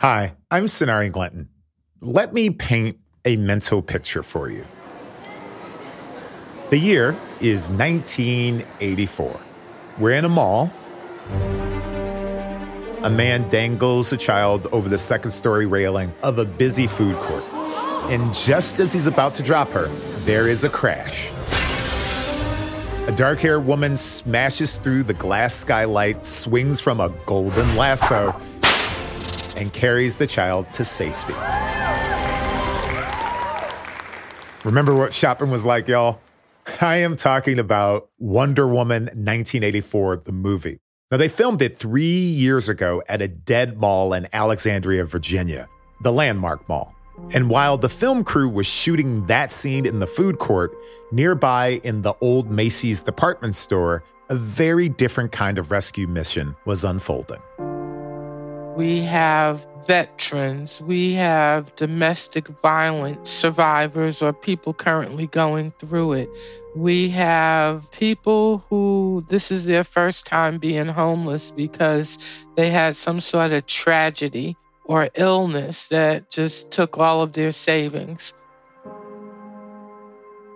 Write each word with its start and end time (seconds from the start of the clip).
Hi, 0.00 0.34
I'm 0.50 0.64
Sonari 0.64 1.12
Glenton. 1.12 1.48
Let 2.00 2.32
me 2.32 2.48
paint 2.48 2.98
a 3.26 3.36
mental 3.36 3.82
picture 3.82 4.22
for 4.22 4.50
you. 4.50 4.64
The 6.70 6.78
year 6.78 7.10
is 7.38 7.68
1984. 7.70 9.40
We're 9.98 10.12
in 10.12 10.24
a 10.24 10.28
mall. 10.30 10.72
A 13.02 13.10
man 13.10 13.46
dangles 13.50 14.10
a 14.14 14.16
child 14.16 14.68
over 14.72 14.88
the 14.88 14.96
second 14.96 15.32
story 15.32 15.66
railing 15.66 16.14
of 16.22 16.38
a 16.38 16.46
busy 16.46 16.86
food 16.86 17.18
court. 17.18 17.44
And 18.10 18.32
just 18.32 18.80
as 18.80 18.94
he's 18.94 19.06
about 19.06 19.34
to 19.34 19.42
drop 19.42 19.68
her, 19.72 19.88
there 20.20 20.48
is 20.48 20.64
a 20.64 20.70
crash. 20.70 21.30
A 23.06 23.12
dark 23.14 23.40
haired 23.40 23.66
woman 23.66 23.98
smashes 23.98 24.78
through 24.78 25.02
the 25.02 25.12
glass 25.12 25.54
skylight, 25.54 26.24
swings 26.24 26.80
from 26.80 27.00
a 27.00 27.10
golden 27.26 27.76
lasso, 27.76 28.34
and 29.60 29.72
carries 29.72 30.16
the 30.16 30.26
child 30.26 30.72
to 30.72 30.84
safety. 30.84 31.34
Remember 34.64 34.94
what 34.94 35.12
shopping 35.12 35.50
was 35.50 35.64
like, 35.64 35.86
y'all? 35.86 36.20
I 36.80 36.96
am 36.96 37.16
talking 37.16 37.58
about 37.58 38.10
Wonder 38.18 38.66
Woman 38.66 39.04
1984, 39.04 40.16
the 40.16 40.32
movie. 40.32 40.78
Now, 41.10 41.16
they 41.16 41.28
filmed 41.28 41.60
it 41.60 41.78
three 41.78 42.02
years 42.02 42.68
ago 42.68 43.02
at 43.08 43.20
a 43.20 43.28
dead 43.28 43.78
mall 43.78 44.12
in 44.12 44.28
Alexandria, 44.32 45.04
Virginia, 45.04 45.68
the 46.02 46.12
Landmark 46.12 46.68
Mall. 46.68 46.94
And 47.32 47.50
while 47.50 47.76
the 47.76 47.88
film 47.88 48.24
crew 48.24 48.48
was 48.48 48.66
shooting 48.66 49.26
that 49.26 49.52
scene 49.52 49.86
in 49.86 50.00
the 50.00 50.06
food 50.06 50.38
court, 50.38 50.72
nearby 51.10 51.80
in 51.82 52.02
the 52.02 52.14
old 52.20 52.50
Macy's 52.50 53.02
department 53.02 53.54
store, 53.56 54.04
a 54.28 54.36
very 54.36 54.88
different 54.88 55.32
kind 55.32 55.58
of 55.58 55.70
rescue 55.70 56.06
mission 56.06 56.54
was 56.64 56.84
unfolding. 56.84 57.40
We 58.80 59.02
have 59.02 59.66
veterans, 59.86 60.80
we 60.80 61.12
have 61.12 61.76
domestic 61.76 62.48
violence 62.48 63.28
survivors 63.28 64.22
or 64.22 64.32
people 64.32 64.72
currently 64.72 65.26
going 65.26 65.72
through 65.72 66.14
it. 66.14 66.30
We 66.74 67.10
have 67.10 67.92
people 67.92 68.64
who 68.70 69.22
this 69.28 69.52
is 69.52 69.66
their 69.66 69.84
first 69.84 70.24
time 70.24 70.56
being 70.56 70.86
homeless 70.86 71.50
because 71.50 72.16
they 72.54 72.70
had 72.70 72.96
some 72.96 73.20
sort 73.20 73.52
of 73.52 73.66
tragedy 73.66 74.56
or 74.86 75.10
illness 75.14 75.88
that 75.88 76.30
just 76.30 76.72
took 76.72 76.96
all 76.96 77.20
of 77.20 77.34
their 77.34 77.52
savings. 77.52 78.32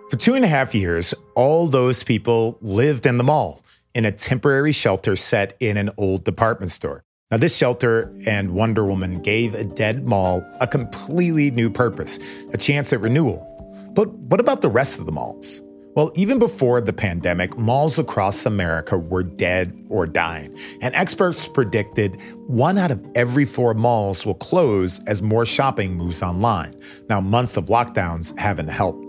For 0.09 0.17
two 0.17 0.33
and 0.33 0.43
a 0.43 0.47
half 0.47 0.73
years, 0.73 1.13
all 1.35 1.67
those 1.67 2.01
people 2.01 2.57
lived 2.59 3.05
in 3.05 3.19
the 3.19 3.23
mall 3.23 3.61
in 3.93 4.03
a 4.03 4.11
temporary 4.11 4.71
shelter 4.71 5.15
set 5.15 5.55
in 5.59 5.77
an 5.77 5.91
old 5.95 6.23
department 6.23 6.71
store. 6.71 7.03
Now, 7.35 7.39
this 7.39 7.57
shelter 7.57 8.15
and 8.25 8.51
Wonder 8.51 8.85
Woman 8.85 9.21
gave 9.21 9.55
a 9.55 9.65
dead 9.65 10.07
mall 10.07 10.41
a 10.61 10.67
completely 10.67 11.51
new 11.51 11.69
purpose, 11.69 12.17
a 12.53 12.57
chance 12.57 12.93
at 12.93 13.01
renewal. 13.01 13.45
But 13.93 14.09
what 14.09 14.39
about 14.39 14.61
the 14.61 14.69
rest 14.69 14.99
of 14.99 15.05
the 15.05 15.11
malls? 15.11 15.61
Well, 15.95 16.13
even 16.15 16.39
before 16.39 16.79
the 16.79 16.93
pandemic, 16.93 17.57
malls 17.57 17.99
across 17.99 18.45
America 18.45 18.97
were 18.97 19.23
dead 19.23 19.77
or 19.89 20.05
dying. 20.05 20.57
And 20.81 20.95
experts 20.95 21.45
predicted 21.45 22.17
one 22.47 22.77
out 22.77 22.89
of 22.89 23.05
every 23.15 23.43
four 23.43 23.73
malls 23.73 24.25
will 24.25 24.35
close 24.35 25.03
as 25.03 25.21
more 25.21 25.45
shopping 25.45 25.97
moves 25.97 26.23
online. 26.23 26.79
Now, 27.09 27.19
months 27.19 27.57
of 27.57 27.65
lockdowns 27.65 28.39
haven't 28.39 28.69
helped. 28.69 29.03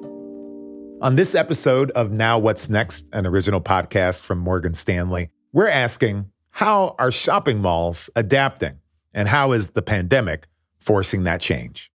On 1.00 1.14
this 1.14 1.36
episode 1.36 1.92
of 1.92 2.10
Now 2.10 2.41
What's 2.41 2.69
Next, 2.69 3.06
an 3.12 3.24
original 3.24 3.60
podcast 3.60 4.24
from 4.24 4.38
Morgan 4.38 4.74
Stanley, 4.74 5.30
we're 5.52 5.69
asking 5.69 6.32
how 6.56 6.94
are 6.98 7.12
shopping 7.12 7.60
malls 7.60 8.08
adapting? 8.16 8.80
And 9.12 9.28
how 9.28 9.52
is 9.52 9.70
the 9.70 9.82
pandemic 9.82 10.46
forcing 10.78 11.24
that 11.24 11.38
change? 11.38 11.92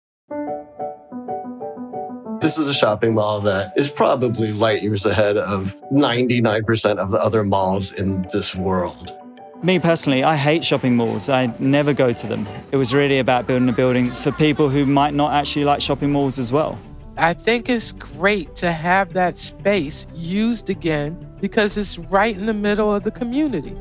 This 2.43 2.59
is 2.59 2.69
a 2.69 2.75
shopping 2.75 3.15
mall 3.15 3.41
that 3.41 3.73
is 3.79 3.89
probably 3.89 4.53
light 4.53 4.83
years 4.83 5.07
ahead 5.07 5.39
of 5.39 5.75
99% 5.91 6.99
of 6.99 7.11
the 7.11 7.17
other 7.17 7.43
malls 7.43 7.95
in 7.95 8.27
this 8.35 8.55
world. 8.55 9.17
Me 9.63 9.79
personally, 9.79 10.23
I 10.25 10.37
hate 10.37 10.63
shopping 10.63 10.95
malls. 10.95 11.31
I 11.31 11.55
never 11.59 11.95
go 11.95 12.13
to 12.13 12.27
them. 12.27 12.47
It 12.71 12.77
was 12.77 12.93
really 12.93 13.19
about 13.19 13.47
building 13.47 13.71
a 13.71 13.73
building 13.73 14.11
for 14.11 14.31
people 14.31 14.69
who 14.69 14.85
might 14.85 15.15
not 15.15 15.33
actually 15.33 15.65
like 15.65 15.81
shopping 15.81 16.13
malls 16.13 16.39
as 16.39 16.53
well. 16.53 16.79
I 17.17 17.33
think 17.33 17.71
it's 17.71 17.93
great 17.93 18.57
to 18.57 18.71
have 18.73 19.15
that 19.15 19.39
space 19.39 20.07
used 20.15 20.69
again 20.69 21.35
because 21.41 21.79
it's 21.79 21.99
right 21.99 22.37
in 22.37 22.45
the 22.45 22.53
middle 22.53 22.95
of 22.95 23.05
the 23.05 23.11
community. 23.11 23.75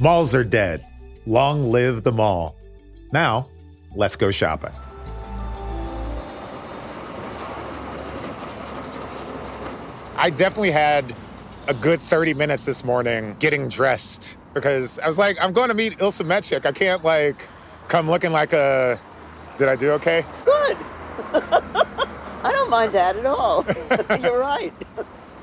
Malls 0.00 0.34
are 0.34 0.44
dead. 0.44 0.86
Long 1.26 1.70
live 1.70 2.04
the 2.04 2.12
mall. 2.12 2.56
Now, 3.12 3.50
let's 3.94 4.16
go 4.16 4.30
shopping. 4.30 4.72
I 10.16 10.30
definitely 10.30 10.70
had 10.70 11.14
a 11.68 11.74
good 11.74 12.00
30 12.00 12.32
minutes 12.32 12.64
this 12.64 12.82
morning 12.82 13.36
getting 13.40 13.68
dressed 13.68 14.38
because 14.54 14.98
I 14.98 15.06
was 15.06 15.18
like, 15.18 15.36
I'm 15.38 15.52
going 15.52 15.68
to 15.68 15.74
meet 15.74 16.00
Ilse 16.00 16.22
Metchek. 16.22 16.64
I 16.64 16.72
can't 16.72 17.04
like 17.04 17.46
come 17.88 18.08
looking 18.08 18.32
like 18.32 18.54
a. 18.54 18.98
Did 19.58 19.68
I 19.68 19.76
do 19.76 19.90
okay? 19.92 20.24
Good. 20.46 20.76
I 22.42 22.52
don't 22.52 22.70
mind 22.70 22.94
that 22.94 23.16
at 23.16 23.26
all. 23.26 23.66
You're 24.18 24.38
right. 24.38 24.72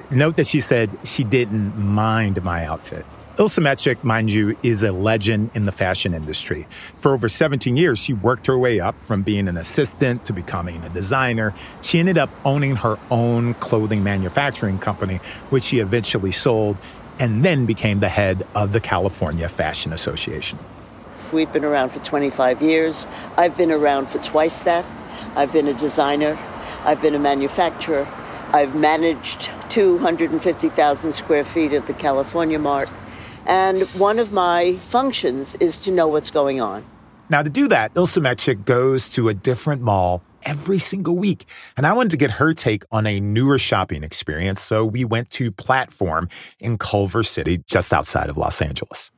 Note 0.10 0.36
that 0.38 0.48
she 0.48 0.60
said 0.60 0.90
she 1.04 1.24
didn't 1.24 1.78
mind 1.78 2.44
my 2.44 2.66
outfit. 2.66 3.06
Ilse 3.40 3.60
Metchek, 3.60 4.04
mind 4.04 4.32
you, 4.32 4.58
is 4.64 4.82
a 4.82 4.92
legend 4.92 5.52
in 5.54 5.66
the 5.66 5.72
fashion 5.72 6.16
industry. 6.16 6.66
For 6.96 7.14
over 7.14 7.30
17 7.30 7.78
years, 7.78 8.00
she 8.00 8.12
worked 8.12 8.48
her 8.48 8.58
way 8.58 8.80
up 8.80 9.00
from 9.00 9.22
being 9.22 9.48
an 9.48 9.58
assistant 9.58 10.26
to 10.26 10.34
becoming 10.34 10.84
a 10.84 10.90
designer. 10.90 11.54
She 11.84 12.00
ended 12.00 12.18
up 12.18 12.32
owning 12.44 12.78
her 12.78 12.98
own 13.12 13.54
clothing 13.56 14.04
manufacturing 14.04 14.80
company, 14.80 15.18
which 15.52 15.66
she 15.66 15.78
eventually 15.78 16.32
sold, 16.32 16.78
and 17.20 17.46
then 17.46 17.68
became 17.68 18.00
the 18.00 18.10
head 18.10 18.48
of 18.56 18.72
the 18.72 18.80
California 18.80 19.48
Fashion 19.48 19.94
Association. 19.94 20.58
We've 21.32 21.52
been 21.54 21.66
around 21.66 21.90
for 21.90 22.00
25 22.00 22.64
years. 22.64 23.06
I've 23.38 23.56
been 23.56 23.72
around 23.72 24.10
for 24.10 24.18
twice 24.18 24.62
that. 24.64 24.84
I've 25.36 25.54
been 25.54 25.68
a 25.68 25.76
designer, 25.76 26.40
I've 26.86 27.04
been 27.04 27.14
a 27.14 27.20
manufacturer, 27.20 28.08
I've 28.52 28.74
managed 28.74 29.52
250,000 29.70 31.12
square 31.12 31.46
feet 31.46 31.74
of 31.74 31.86
the 31.86 31.94
California 31.94 32.58
Mart. 32.58 32.90
And 33.48 33.84
one 33.96 34.20
of 34.20 34.34
my 34.34 34.76
functions 34.76 35.56
is 35.56 35.80
to 35.80 35.92
know 35.92 36.08
what's 36.08 36.30
going 36.30 36.60
on. 36.60 36.84
Now, 37.30 37.42
to 37.42 37.50
do 37.50 37.68
that, 37.70 37.92
Ilse 37.96 38.18
Metchek 38.18 38.66
goes 38.66 39.10
to 39.12 39.30
a 39.30 39.34
different 39.34 39.82
mall 39.82 40.22
every 40.44 40.80
single 40.80 41.18
week. 41.18 41.46
And 41.76 41.88
I 41.88 41.94
wanted 41.94 42.12
to 42.12 42.18
get 42.18 42.32
her 42.32 42.54
take 42.54 42.84
on 42.92 43.08
a 43.08 43.20
newer 43.20 43.58
shopping 43.58 44.04
experience. 44.04 44.62
So 44.62 44.86
we 44.86 45.06
went 45.06 45.30
to 45.32 45.52
Platform 45.52 46.30
in 46.60 46.78
Culver 46.78 47.24
City, 47.24 47.64
just 47.68 47.92
outside 47.94 48.30
of 48.30 48.38
Los 48.38 48.62
Angeles. 48.62 49.12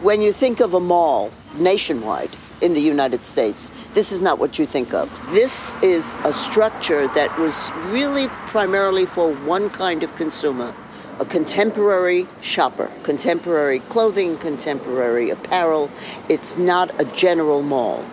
When 0.00 0.20
you 0.20 0.32
think 0.32 0.60
of 0.60 0.74
a 0.74 0.80
mall 0.80 1.30
nationwide 1.56 2.30
in 2.60 2.74
the 2.74 2.80
United 2.80 3.24
States, 3.24 3.70
this 3.94 4.12
is 4.12 4.20
not 4.20 4.38
what 4.38 4.58
you 4.58 4.66
think 4.66 4.94
of. 4.94 5.08
This 5.32 5.74
is 5.82 6.16
a 6.24 6.32
structure 6.32 7.08
that 7.08 7.36
was 7.38 7.70
really 7.86 8.28
primarily 8.48 9.06
for 9.06 9.32
one 9.44 9.70
kind 9.70 10.02
of 10.02 10.14
consumer 10.16 10.74
a 11.18 11.24
contemporary 11.24 12.26
shopper, 12.40 12.90
contemporary 13.02 13.80
clothing, 13.80 14.36
contemporary 14.38 15.30
apparel. 15.30 15.90
It's 16.28 16.56
not 16.56 16.98
a 17.00 17.04
general 17.06 17.62
mall. 17.62 18.04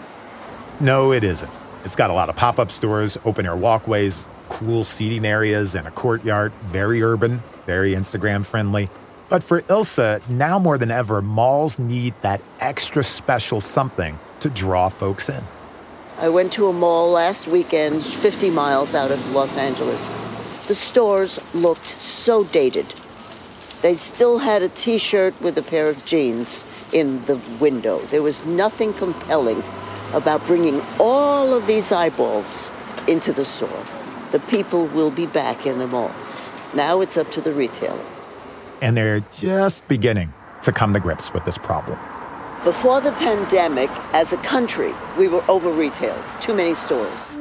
No, 0.80 1.12
it 1.12 1.24
isn't. 1.24 1.52
It's 1.84 1.96
got 1.96 2.10
a 2.10 2.14
lot 2.14 2.30
of 2.30 2.36
pop 2.36 2.60
up 2.60 2.72
stores, 2.72 3.18
open 3.26 3.46
air 3.46 3.56
walkways, 3.56 4.30
cool 4.48 4.84
seating 4.84 5.26
areas, 5.26 5.76
and 5.76 5.88
a 5.88 5.92
courtyard. 5.92 6.54
Very 6.66 7.04
urban, 7.04 7.44
very 7.66 7.92
Instagram 7.92 8.46
friendly. 8.46 8.90
But 9.30 9.44
for 9.44 9.64
Ilse, 9.68 10.28
now 10.30 10.60
more 10.60 10.78
than 10.78 10.92
ever, 10.92 11.22
malls 11.22 11.80
need 11.80 12.14
that 12.22 12.42
extra 12.60 13.04
special 13.04 13.60
something 13.60 14.20
to 14.40 14.50
draw 14.50 14.90
folks 14.90 15.28
in. 15.28 15.44
I 16.20 16.30
went 16.30 16.54
to 16.54 16.68
a 16.68 16.74
mall 16.74 17.12
last 17.12 17.48
weekend, 17.48 18.04
50 18.04 18.50
miles 18.52 18.94
out 18.94 19.12
of 19.12 19.32
Los 19.32 19.58
Angeles. 19.58 20.08
The 20.68 20.76
stores 20.76 21.40
looked 21.54 22.02
so 22.02 22.46
dated. 22.46 22.94
They 23.82 23.96
still 23.96 24.40
had 24.40 24.62
a 24.62 24.70
t 24.70 24.98
shirt 24.98 25.40
with 25.42 25.58
a 25.58 25.62
pair 25.62 25.90
of 25.90 26.06
jeans 26.06 26.64
in 26.94 27.26
the 27.26 27.36
window. 27.60 28.00
There 28.00 28.22
was 28.22 28.46
nothing 28.46 28.94
compelling 28.94 29.62
about 30.14 30.46
bringing 30.48 30.82
all 31.00 31.54
of 31.54 31.68
these 31.68 31.92
eyeballs 31.92 32.72
into 33.08 33.34
the 33.34 33.44
store. 33.44 33.84
The 34.32 34.40
people 34.40 34.88
will 34.88 35.12
be 35.12 35.26
back 35.26 35.66
in 35.66 35.80
the 35.80 35.88
malls. 35.88 36.52
Now 36.74 37.02
it's 37.02 37.18
up 37.18 37.30
to 37.32 37.42
the 37.42 37.52
retailer. 37.52 38.06
And 38.82 38.96
they're 38.96 39.20
just 39.32 39.88
beginning 39.88 40.34
to 40.62 40.72
come 40.72 40.94
to 40.94 41.00
grips 41.00 41.34
with 41.34 41.44
this 41.44 41.58
problem. 41.58 42.00
Before 42.64 43.02
the 43.02 43.12
pandemic, 43.14 43.90
as 44.14 44.32
a 44.32 44.38
country, 44.38 44.94
we 45.18 45.28
were 45.28 45.44
over 45.50 45.74
retailed, 45.74 46.24
too 46.40 46.56
many 46.56 46.74
stores. 46.74 47.38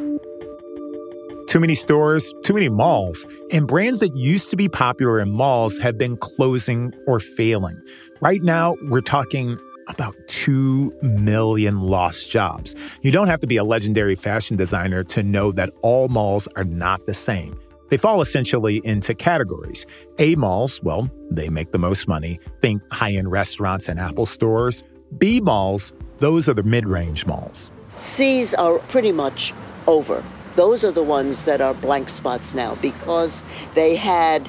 Too 1.53 1.61
many 1.61 1.75
stores, 1.75 2.33
too 2.43 2.55
many 2.55 2.71
malls, 2.71 3.27
and 3.51 3.69
brands 3.69 4.01
that 4.01 4.17
used 4.17 4.49
to 4.49 4.57
be 4.57 4.71
popular 4.71 5.21
in 5.21 5.31
malls 5.31 5.77
have 5.81 5.99
been 5.99 6.17
closing 6.17 6.95
or 7.07 7.21
failing. 7.21 7.79
Right 8.23 8.43
now, 8.43 8.75
we're 8.85 9.03
talking 9.03 9.59
about 9.87 10.17
2 10.29 10.91
million 11.03 11.83
lost 11.83 12.31
jobs. 12.31 12.75
You 13.03 13.13
don't 13.13 13.27
have 13.27 13.41
to 13.41 13.47
be 13.47 13.59
a 13.59 13.65
legendary 13.65 14.15
fashion 14.15 14.57
designer 14.57 15.05
to 15.05 15.23
know 15.23 15.53
that 15.53 15.69
all 15.83 16.09
malls 16.09 16.49
are 16.57 16.65
not 16.65 17.05
the 17.05 17.13
same. 17.13 17.61
They 17.91 17.99
fall 17.99 18.23
essentially 18.23 18.81
into 18.83 19.15
categories. 19.15 19.85
A 20.19 20.37
malls, 20.37 20.83
well, 20.83 21.11
they 21.31 21.51
make 21.51 21.71
the 21.71 21.79
most 21.79 22.09
money. 22.09 22.41
Think 22.63 22.83
high 22.91 23.13
end 23.13 23.31
restaurants 23.31 23.91
and 23.91 24.01
Apple 24.01 24.25
stores. 24.25 24.85
B 25.19 25.39
malls, 25.39 25.93
those 26.17 26.49
are 26.49 26.55
the 26.55 26.63
mid 26.63 26.89
range 26.89 27.27
malls. 27.27 27.71
C's 27.99 28.55
are 28.55 28.79
pretty 28.79 29.13
much 29.13 29.53
over. 29.87 30.25
Those 30.55 30.85
are 30.85 30.91
the 30.91 31.03
ones 31.03 31.45
that 31.45 31.61
are 31.61 31.75
blank 31.75 32.09
spots 32.09 32.55
now 32.55 32.75
because 32.77 33.43
they 33.75 33.97
had 33.97 34.49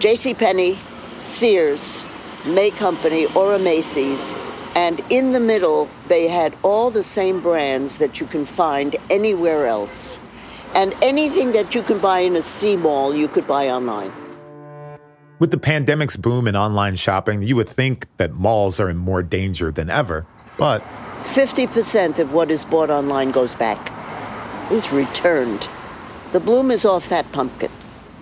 J.C. 0.00 0.34
Penney, 0.34 0.78
Sears, 1.16 2.04
May 2.44 2.70
Company, 2.70 3.26
or 3.34 3.54
a 3.54 3.58
Macy's, 3.58 4.34
and 4.74 5.00
in 5.10 5.32
the 5.32 5.40
middle 5.40 5.88
they 6.08 6.28
had 6.28 6.56
all 6.62 6.90
the 6.90 7.02
same 7.02 7.40
brands 7.40 7.98
that 7.98 8.20
you 8.20 8.26
can 8.26 8.44
find 8.44 8.96
anywhere 9.10 9.66
else. 9.66 10.20
And 10.74 10.94
anything 11.02 11.52
that 11.52 11.74
you 11.74 11.82
can 11.82 11.98
buy 11.98 12.20
in 12.20 12.36
a 12.36 12.42
C 12.42 12.76
mall, 12.76 13.14
you 13.14 13.28
could 13.28 13.46
buy 13.46 13.70
online. 13.70 14.12
With 15.38 15.52
the 15.52 15.58
pandemic's 15.58 16.16
boom 16.16 16.48
in 16.48 16.56
online 16.56 16.96
shopping, 16.96 17.42
you 17.42 17.54
would 17.56 17.68
think 17.68 18.06
that 18.16 18.32
malls 18.32 18.80
are 18.80 18.90
in 18.90 18.96
more 18.96 19.22
danger 19.22 19.70
than 19.70 19.88
ever, 19.88 20.26
but 20.56 20.82
50% 21.22 22.18
of 22.18 22.32
what 22.32 22.50
is 22.50 22.64
bought 22.64 22.90
online 22.90 23.30
goes 23.30 23.54
back, 23.54 23.92
is 24.70 24.92
returned. 24.92 25.68
The 26.32 26.40
bloom 26.40 26.70
is 26.70 26.84
off 26.84 27.08
that 27.08 27.30
pumpkin. 27.32 27.70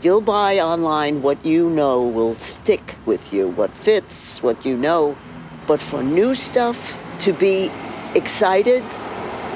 You'll 0.02 0.20
buy 0.20 0.58
online 0.60 1.22
what 1.22 1.44
you 1.44 1.70
know 1.70 2.02
will 2.02 2.34
stick 2.34 2.96
with 3.06 3.32
you, 3.32 3.48
what 3.48 3.76
fits, 3.76 4.42
what 4.42 4.64
you 4.64 4.76
know. 4.76 5.16
But 5.66 5.80
for 5.80 6.02
new 6.02 6.34
stuff, 6.34 6.96
to 7.20 7.32
be 7.32 7.70
excited, 8.14 8.84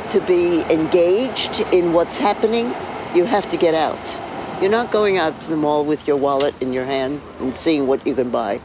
to 0.09 0.21
be 0.27 0.63
engaged 0.63 1.61
in 1.73 1.93
what's 1.93 2.19
happening, 2.19 2.75
you 3.15 3.25
have 3.25 3.49
to 3.51 3.57
get 3.57 3.75
out. 3.75 4.21
You're 4.61 4.71
not 4.71 4.91
going 4.91 5.19
out 5.19 5.41
to 5.43 5.51
the 5.51 5.57
mall 5.57 5.85
with 5.85 6.09
your 6.09 6.17
wallet 6.17 6.55
in 6.61 6.73
your 6.73 6.85
hand 6.85 7.21
and 7.39 7.55
seeing 7.55 7.87
what 7.87 8.07
you 8.07 8.15
can 8.15 8.31
buy. 8.31 8.61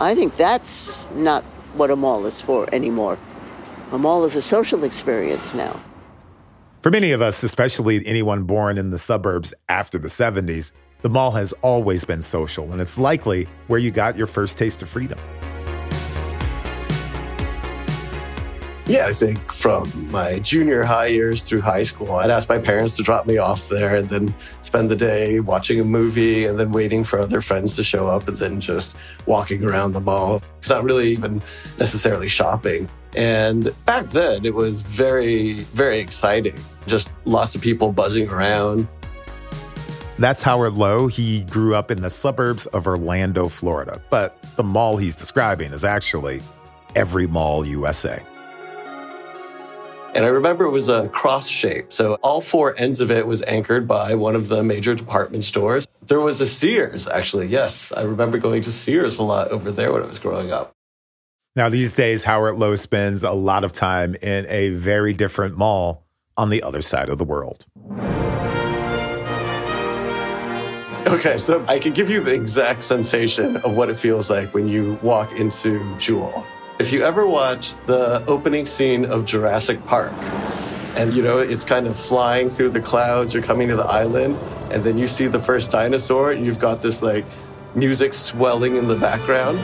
I 0.00 0.14
think 0.14 0.36
that's 0.36 1.10
not 1.10 1.42
what 1.74 1.90
a 1.90 1.96
mall 1.96 2.26
is 2.26 2.40
for 2.40 2.72
anymore. 2.72 3.18
A 3.92 3.98
mall 3.98 4.24
is 4.24 4.36
a 4.36 4.42
social 4.42 4.84
experience 4.84 5.54
now. 5.54 5.80
For 6.86 6.90
many 6.92 7.10
of 7.10 7.20
us, 7.20 7.42
especially 7.42 8.00
anyone 8.06 8.44
born 8.44 8.78
in 8.78 8.90
the 8.90 8.98
suburbs 8.98 9.52
after 9.68 9.98
the 9.98 10.06
70s, 10.06 10.70
the 11.02 11.10
mall 11.10 11.32
has 11.32 11.52
always 11.54 12.04
been 12.04 12.22
social, 12.22 12.70
and 12.70 12.80
it's 12.80 12.96
likely 12.96 13.48
where 13.66 13.80
you 13.80 13.90
got 13.90 14.16
your 14.16 14.28
first 14.28 14.56
taste 14.56 14.82
of 14.82 14.88
freedom. 14.88 15.18
Yeah, 18.86 19.08
I 19.08 19.12
think 19.12 19.50
from 19.50 19.90
my 20.12 20.38
junior 20.38 20.84
high 20.84 21.08
years 21.08 21.42
through 21.42 21.62
high 21.62 21.82
school, 21.82 22.12
I'd 22.12 22.30
ask 22.30 22.48
my 22.48 22.60
parents 22.60 22.94
to 22.98 23.02
drop 23.02 23.26
me 23.26 23.36
off 23.36 23.68
there 23.68 23.96
and 23.96 24.08
then 24.08 24.32
spend 24.60 24.88
the 24.88 24.94
day 24.94 25.40
watching 25.40 25.80
a 25.80 25.84
movie 25.84 26.46
and 26.46 26.56
then 26.56 26.70
waiting 26.70 27.02
for 27.02 27.18
other 27.18 27.40
friends 27.40 27.74
to 27.74 27.82
show 27.82 28.06
up 28.06 28.28
and 28.28 28.38
then 28.38 28.60
just 28.60 28.96
walking 29.26 29.64
around 29.64 29.90
the 29.90 30.00
mall. 30.00 30.40
It's 30.58 30.68
not 30.68 30.84
really 30.84 31.10
even 31.10 31.42
necessarily 31.80 32.28
shopping. 32.28 32.88
And 33.16 33.72
back 33.86 34.10
then, 34.10 34.44
it 34.44 34.54
was 34.54 34.82
very, 34.82 35.60
very 35.60 35.98
exciting. 35.98 36.54
Just 36.86 37.10
lots 37.24 37.54
of 37.54 37.62
people 37.62 37.90
buzzing 37.90 38.28
around. 38.28 38.86
That's 40.18 40.42
Howard 40.42 40.74
Lo. 40.74 41.06
He 41.08 41.42
grew 41.44 41.74
up 41.74 41.90
in 41.90 42.02
the 42.02 42.10
suburbs 42.10 42.66
of 42.66 42.86
Orlando, 42.86 43.48
Florida. 43.48 44.02
But 44.10 44.40
the 44.56 44.62
mall 44.62 44.96
he's 44.96 45.16
describing 45.16 45.72
is 45.72 45.84
actually 45.84 46.42
every 46.94 47.26
mall 47.26 47.66
USA. 47.66 48.22
And 50.14 50.24
I 50.24 50.28
remember 50.28 50.64
it 50.64 50.70
was 50.70 50.88
a 50.88 51.08
cross 51.08 51.46
shape. 51.46 51.92
So 51.92 52.14
all 52.22 52.40
four 52.40 52.74
ends 52.78 53.00
of 53.00 53.10
it 53.10 53.26
was 53.26 53.42
anchored 53.42 53.86
by 53.86 54.14
one 54.14 54.34
of 54.34 54.48
the 54.48 54.62
major 54.62 54.94
department 54.94 55.44
stores. 55.44 55.86
There 56.06 56.20
was 56.20 56.40
a 56.40 56.46
Sears, 56.46 57.06
actually. 57.06 57.48
Yes, 57.48 57.92
I 57.92 58.02
remember 58.02 58.38
going 58.38 58.62
to 58.62 58.72
Sears 58.72 59.18
a 59.18 59.22
lot 59.22 59.48
over 59.48 59.70
there 59.70 59.92
when 59.92 60.02
I 60.02 60.06
was 60.06 60.18
growing 60.18 60.52
up. 60.52 60.75
Now, 61.56 61.70
these 61.70 61.94
days, 61.94 62.24
Howard 62.24 62.58
Lo 62.58 62.76
spends 62.76 63.24
a 63.24 63.32
lot 63.32 63.64
of 63.64 63.72
time 63.72 64.14
in 64.16 64.44
a 64.50 64.68
very 64.70 65.14
different 65.14 65.56
mall 65.56 66.06
on 66.36 66.50
the 66.50 66.62
other 66.62 66.82
side 66.82 67.08
of 67.08 67.16
the 67.16 67.24
world. 67.24 67.64
Okay, 71.06 71.38
so 71.38 71.64
I 71.66 71.78
can 71.78 71.94
give 71.94 72.10
you 72.10 72.20
the 72.20 72.34
exact 72.34 72.82
sensation 72.82 73.56
of 73.58 73.74
what 73.74 73.88
it 73.88 73.96
feels 73.96 74.28
like 74.28 74.52
when 74.52 74.68
you 74.68 74.98
walk 75.02 75.32
into 75.32 75.96
Jewel. 75.96 76.44
If 76.78 76.92
you 76.92 77.02
ever 77.02 77.26
watch 77.26 77.72
the 77.86 78.22
opening 78.26 78.66
scene 78.66 79.06
of 79.06 79.24
Jurassic 79.24 79.82
Park, 79.86 80.12
and 80.94 81.14
you 81.14 81.22
know, 81.22 81.38
it's 81.38 81.64
kind 81.64 81.86
of 81.86 81.96
flying 81.98 82.50
through 82.50 82.70
the 82.70 82.82
clouds, 82.82 83.32
you're 83.32 83.42
coming 83.42 83.68
to 83.68 83.76
the 83.76 83.86
island, 83.86 84.36
and 84.70 84.84
then 84.84 84.98
you 84.98 85.06
see 85.06 85.26
the 85.26 85.40
first 85.40 85.70
dinosaur, 85.70 86.32
and 86.32 86.44
you've 86.44 86.58
got 86.58 86.82
this 86.82 87.00
like 87.00 87.24
music 87.74 88.12
swelling 88.12 88.76
in 88.76 88.88
the 88.88 88.96
background. 88.96 89.58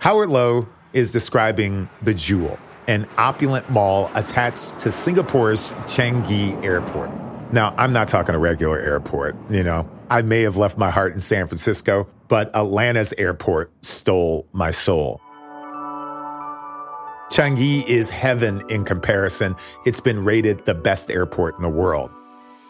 Howard 0.00 0.30
Lo 0.30 0.66
is 0.94 1.12
describing 1.12 1.86
the 2.00 2.14
Jewel, 2.14 2.58
an 2.88 3.06
opulent 3.18 3.68
mall 3.68 4.10
attached 4.14 4.78
to 4.78 4.90
Singapore's 4.90 5.74
Changi 5.84 6.64
Airport. 6.64 7.10
Now, 7.52 7.74
I'm 7.76 7.92
not 7.92 8.08
talking 8.08 8.34
a 8.34 8.38
regular 8.38 8.80
airport, 8.80 9.36
you 9.50 9.62
know. 9.62 9.86
I 10.08 10.22
may 10.22 10.40
have 10.40 10.56
left 10.56 10.78
my 10.78 10.88
heart 10.88 11.12
in 11.12 11.20
San 11.20 11.46
Francisco, 11.46 12.08
but 12.28 12.50
Atlanta's 12.56 13.12
airport 13.18 13.72
stole 13.84 14.48
my 14.52 14.70
soul. 14.70 15.20
Changi 17.30 17.86
is 17.86 18.08
heaven 18.08 18.62
in 18.70 18.86
comparison. 18.86 19.54
It's 19.84 20.00
been 20.00 20.24
rated 20.24 20.64
the 20.64 20.74
best 20.74 21.10
airport 21.10 21.56
in 21.56 21.62
the 21.62 21.68
world. 21.68 22.10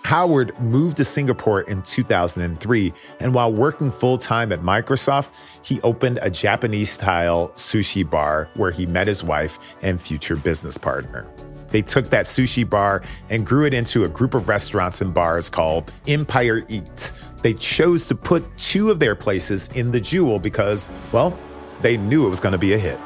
Howard 0.04 0.58
moved 0.60 0.96
to 0.96 1.04
Singapore 1.04 1.62
in 1.62 1.82
2003, 1.82 2.92
and 3.20 3.34
while 3.34 3.52
working 3.52 3.90
full 3.90 4.18
time 4.18 4.52
at 4.52 4.60
Microsoft, 4.60 5.34
he 5.64 5.80
opened 5.82 6.18
a 6.22 6.30
Japanese 6.30 6.90
style 6.90 7.50
sushi 7.56 8.08
bar 8.08 8.48
where 8.54 8.70
he 8.70 8.86
met 8.86 9.06
his 9.06 9.22
wife 9.22 9.76
and 9.82 10.00
future 10.00 10.36
business 10.36 10.76
partner. 10.78 11.26
They 11.70 11.82
took 11.82 12.10
that 12.10 12.26
sushi 12.26 12.68
bar 12.68 13.02
and 13.28 13.46
grew 13.46 13.64
it 13.64 13.74
into 13.74 14.04
a 14.04 14.08
group 14.08 14.34
of 14.34 14.48
restaurants 14.48 15.00
and 15.00 15.14
bars 15.14 15.48
called 15.48 15.92
Empire 16.08 16.64
Eat. 16.68 17.12
They 17.42 17.54
chose 17.54 18.08
to 18.08 18.14
put 18.14 18.44
two 18.58 18.90
of 18.90 18.98
their 18.98 19.14
places 19.14 19.68
in 19.68 19.92
the 19.92 20.00
Jewel 20.00 20.38
because, 20.38 20.90
well, 21.12 21.38
they 21.82 21.96
knew 21.96 22.26
it 22.26 22.30
was 22.30 22.40
going 22.40 22.52
to 22.52 22.58
be 22.58 22.72
a 22.74 22.78
hit. 22.78 22.98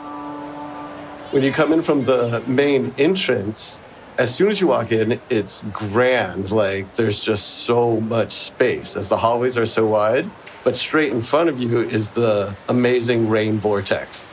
When 1.31 1.43
you 1.43 1.53
come 1.53 1.73
in 1.73 1.83
from 1.83 2.05
the 2.05 2.43
main 2.47 2.95
entrance, 2.97 3.81
as 4.19 4.35
soon 4.35 4.49
as 4.49 4.61
you 4.61 4.69
walk 4.69 4.93
in, 4.93 5.21
it's 5.29 5.65
grand. 5.65 6.51
Like 6.51 6.95
there's 6.95 7.25
just 7.25 7.65
so 7.65 8.01
much 8.01 8.33
space 8.33 8.97
as 8.97 9.09
the 9.09 9.17
hallways 9.17 9.59
are 9.59 9.67
so 9.67 9.87
wide. 9.87 10.31
But 10.63 10.77
straight 10.77 11.13
in 11.13 11.21
front 11.21 11.49
of 11.49 11.59
you 11.59 11.81
is 11.81 12.13
the 12.13 12.55
amazing 12.69 13.29
rain 13.29 13.59
vortex. 13.59 14.25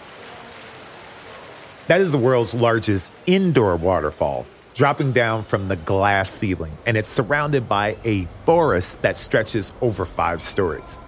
That 1.87 1.99
is 1.99 2.11
the 2.11 2.17
world's 2.17 2.53
largest 2.53 3.11
indoor 3.25 3.75
waterfall, 3.75 4.45
dropping 4.73 5.11
down 5.11 5.43
from 5.43 5.67
the 5.67 5.75
glass 5.75 6.29
ceiling, 6.29 6.77
and 6.85 6.95
it's 6.95 7.09
surrounded 7.09 7.67
by 7.67 7.97
a 8.05 8.29
forest 8.45 9.01
that 9.01 9.17
stretches 9.17 9.73
over 9.81 10.05
five 10.05 10.41
stories. 10.41 11.01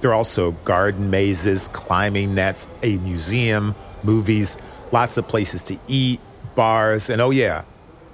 There 0.00 0.10
are 0.10 0.14
also 0.14 0.52
garden 0.64 1.08
mazes, 1.08 1.68
climbing 1.68 2.34
nets, 2.34 2.68
a 2.82 2.98
museum, 2.98 3.74
movies, 4.02 4.58
lots 4.92 5.16
of 5.16 5.26
places 5.26 5.62
to 5.64 5.78
eat, 5.86 6.20
bars, 6.54 7.08
and 7.08 7.22
oh, 7.22 7.30
yeah, 7.30 7.62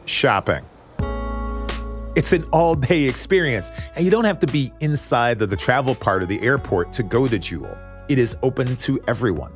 shopping. 0.06 0.64
It's 2.16 2.32
an 2.32 2.44
all 2.52 2.76
day 2.76 3.04
experience, 3.04 3.72
and 3.96 4.04
you 4.04 4.10
don't 4.10 4.24
have 4.24 4.38
to 4.40 4.46
be 4.46 4.72
inside 4.80 5.38
the, 5.38 5.46
the 5.46 5.56
travel 5.56 5.94
part 5.94 6.22
of 6.22 6.28
the 6.28 6.40
airport 6.42 6.92
to 6.94 7.02
go 7.02 7.26
to 7.26 7.38
Jewel. 7.38 7.76
It 8.08 8.18
is 8.18 8.36
open 8.42 8.76
to 8.76 9.00
everyone 9.08 9.52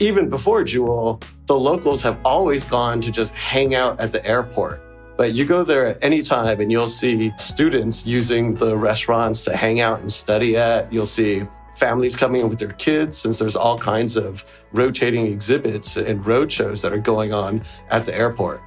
even 0.00 0.30
before 0.30 0.64
Jewel, 0.64 1.20
the 1.46 1.58
locals 1.58 2.02
have 2.02 2.18
always 2.24 2.64
gone 2.64 3.00
to 3.02 3.12
just 3.12 3.34
hang 3.34 3.74
out 3.74 4.00
at 4.00 4.12
the 4.12 4.24
airport. 4.26 4.82
But 5.16 5.34
you 5.34 5.44
go 5.44 5.62
there 5.62 5.86
at 5.86 5.98
any 6.02 6.22
time 6.22 6.60
and 6.60 6.72
you'll 6.72 6.88
see 6.88 7.32
students 7.38 8.06
using 8.06 8.54
the 8.54 8.76
restaurants 8.76 9.44
to 9.44 9.54
hang 9.54 9.80
out 9.80 10.00
and 10.00 10.10
study 10.10 10.56
at. 10.56 10.90
You'll 10.90 11.04
see 11.04 11.42
families 11.76 12.16
coming 12.16 12.40
in 12.40 12.48
with 12.48 12.58
their 12.58 12.72
kids 12.72 13.18
since 13.18 13.38
there's 13.38 13.56
all 13.56 13.76
kinds 13.76 14.16
of 14.16 14.44
rotating 14.72 15.26
exhibits 15.26 15.98
and 15.98 16.26
road 16.26 16.50
shows 16.50 16.80
that 16.80 16.92
are 16.94 16.98
going 16.98 17.34
on 17.34 17.62
at 17.90 18.06
the 18.06 18.16
airport. 18.16 18.62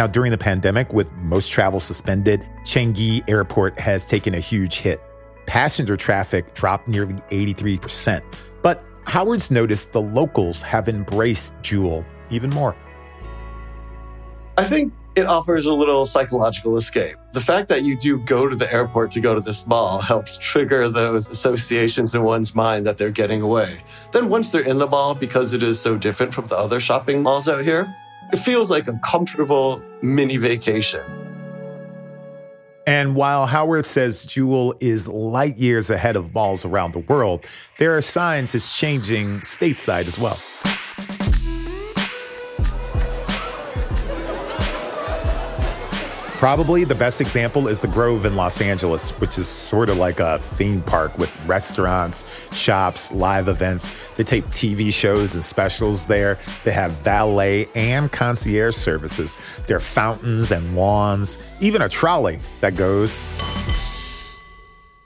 Now, 0.00 0.06
during 0.06 0.30
the 0.30 0.38
pandemic, 0.38 0.94
with 0.94 1.12
most 1.16 1.52
travel 1.52 1.78
suspended, 1.78 2.48
Changi 2.64 3.22
Airport 3.28 3.78
has 3.78 4.06
taken 4.06 4.32
a 4.32 4.38
huge 4.38 4.78
hit. 4.78 4.98
Passenger 5.44 5.94
traffic 5.94 6.54
dropped 6.54 6.88
nearly 6.88 7.16
83%. 7.30 8.22
But 8.62 8.82
Howard's 9.04 9.50
noticed 9.50 9.92
the 9.92 10.00
locals 10.00 10.62
have 10.62 10.88
embraced 10.88 11.52
Jewel 11.60 12.02
even 12.30 12.48
more. 12.48 12.74
I 14.56 14.64
think 14.64 14.94
it 15.16 15.26
offers 15.26 15.66
a 15.66 15.74
little 15.74 16.06
psychological 16.06 16.78
escape. 16.78 17.16
The 17.34 17.40
fact 17.40 17.68
that 17.68 17.82
you 17.82 17.94
do 17.94 18.20
go 18.20 18.48
to 18.48 18.56
the 18.56 18.72
airport 18.72 19.10
to 19.10 19.20
go 19.20 19.34
to 19.34 19.42
this 19.42 19.66
mall 19.66 20.00
helps 20.00 20.38
trigger 20.38 20.88
those 20.88 21.28
associations 21.28 22.14
in 22.14 22.22
one's 22.22 22.54
mind 22.54 22.86
that 22.86 22.96
they're 22.96 23.10
getting 23.10 23.42
away. 23.42 23.82
Then 24.12 24.30
once 24.30 24.50
they're 24.50 24.62
in 24.62 24.78
the 24.78 24.86
mall, 24.86 25.14
because 25.14 25.52
it 25.52 25.62
is 25.62 25.78
so 25.78 25.98
different 25.98 26.32
from 26.32 26.46
the 26.46 26.56
other 26.56 26.80
shopping 26.80 27.22
malls 27.22 27.50
out 27.50 27.64
here, 27.64 27.94
it 28.32 28.38
feels 28.38 28.70
like 28.70 28.88
a 28.88 28.98
comfortable 29.04 29.82
mini 30.02 30.36
vacation. 30.36 31.02
And 32.86 33.14
while 33.14 33.46
Howard 33.46 33.86
says 33.86 34.24
Jewel 34.24 34.74
is 34.80 35.06
light 35.06 35.56
years 35.56 35.90
ahead 35.90 36.16
of 36.16 36.34
malls 36.34 36.64
around 36.64 36.92
the 36.92 37.00
world, 37.00 37.46
there 37.78 37.96
are 37.96 38.02
signs 38.02 38.54
it's 38.54 38.76
changing 38.78 39.40
stateside 39.40 40.06
as 40.06 40.18
well. 40.18 40.38
Probably 46.40 46.84
the 46.84 46.94
best 46.94 47.20
example 47.20 47.68
is 47.68 47.80
the 47.80 47.86
Grove 47.86 48.24
in 48.24 48.34
Los 48.34 48.62
Angeles, 48.62 49.10
which 49.20 49.36
is 49.36 49.46
sort 49.46 49.90
of 49.90 49.98
like 49.98 50.20
a 50.20 50.38
theme 50.38 50.80
park 50.80 51.18
with 51.18 51.30
restaurants, 51.44 52.24
shops, 52.56 53.12
live 53.12 53.46
events. 53.46 53.92
They 54.16 54.24
tape 54.24 54.46
TV 54.46 54.90
shows 54.90 55.34
and 55.34 55.44
specials 55.44 56.06
there. 56.06 56.38
They 56.64 56.70
have 56.70 56.92
valet 56.92 57.68
and 57.74 58.10
concierge 58.10 58.74
services. 58.74 59.36
There 59.66 59.76
are 59.76 59.80
fountains 59.80 60.50
and 60.50 60.74
lawns, 60.74 61.38
even 61.60 61.82
a 61.82 61.90
trolley 61.90 62.40
that 62.62 62.74
goes. 62.74 63.22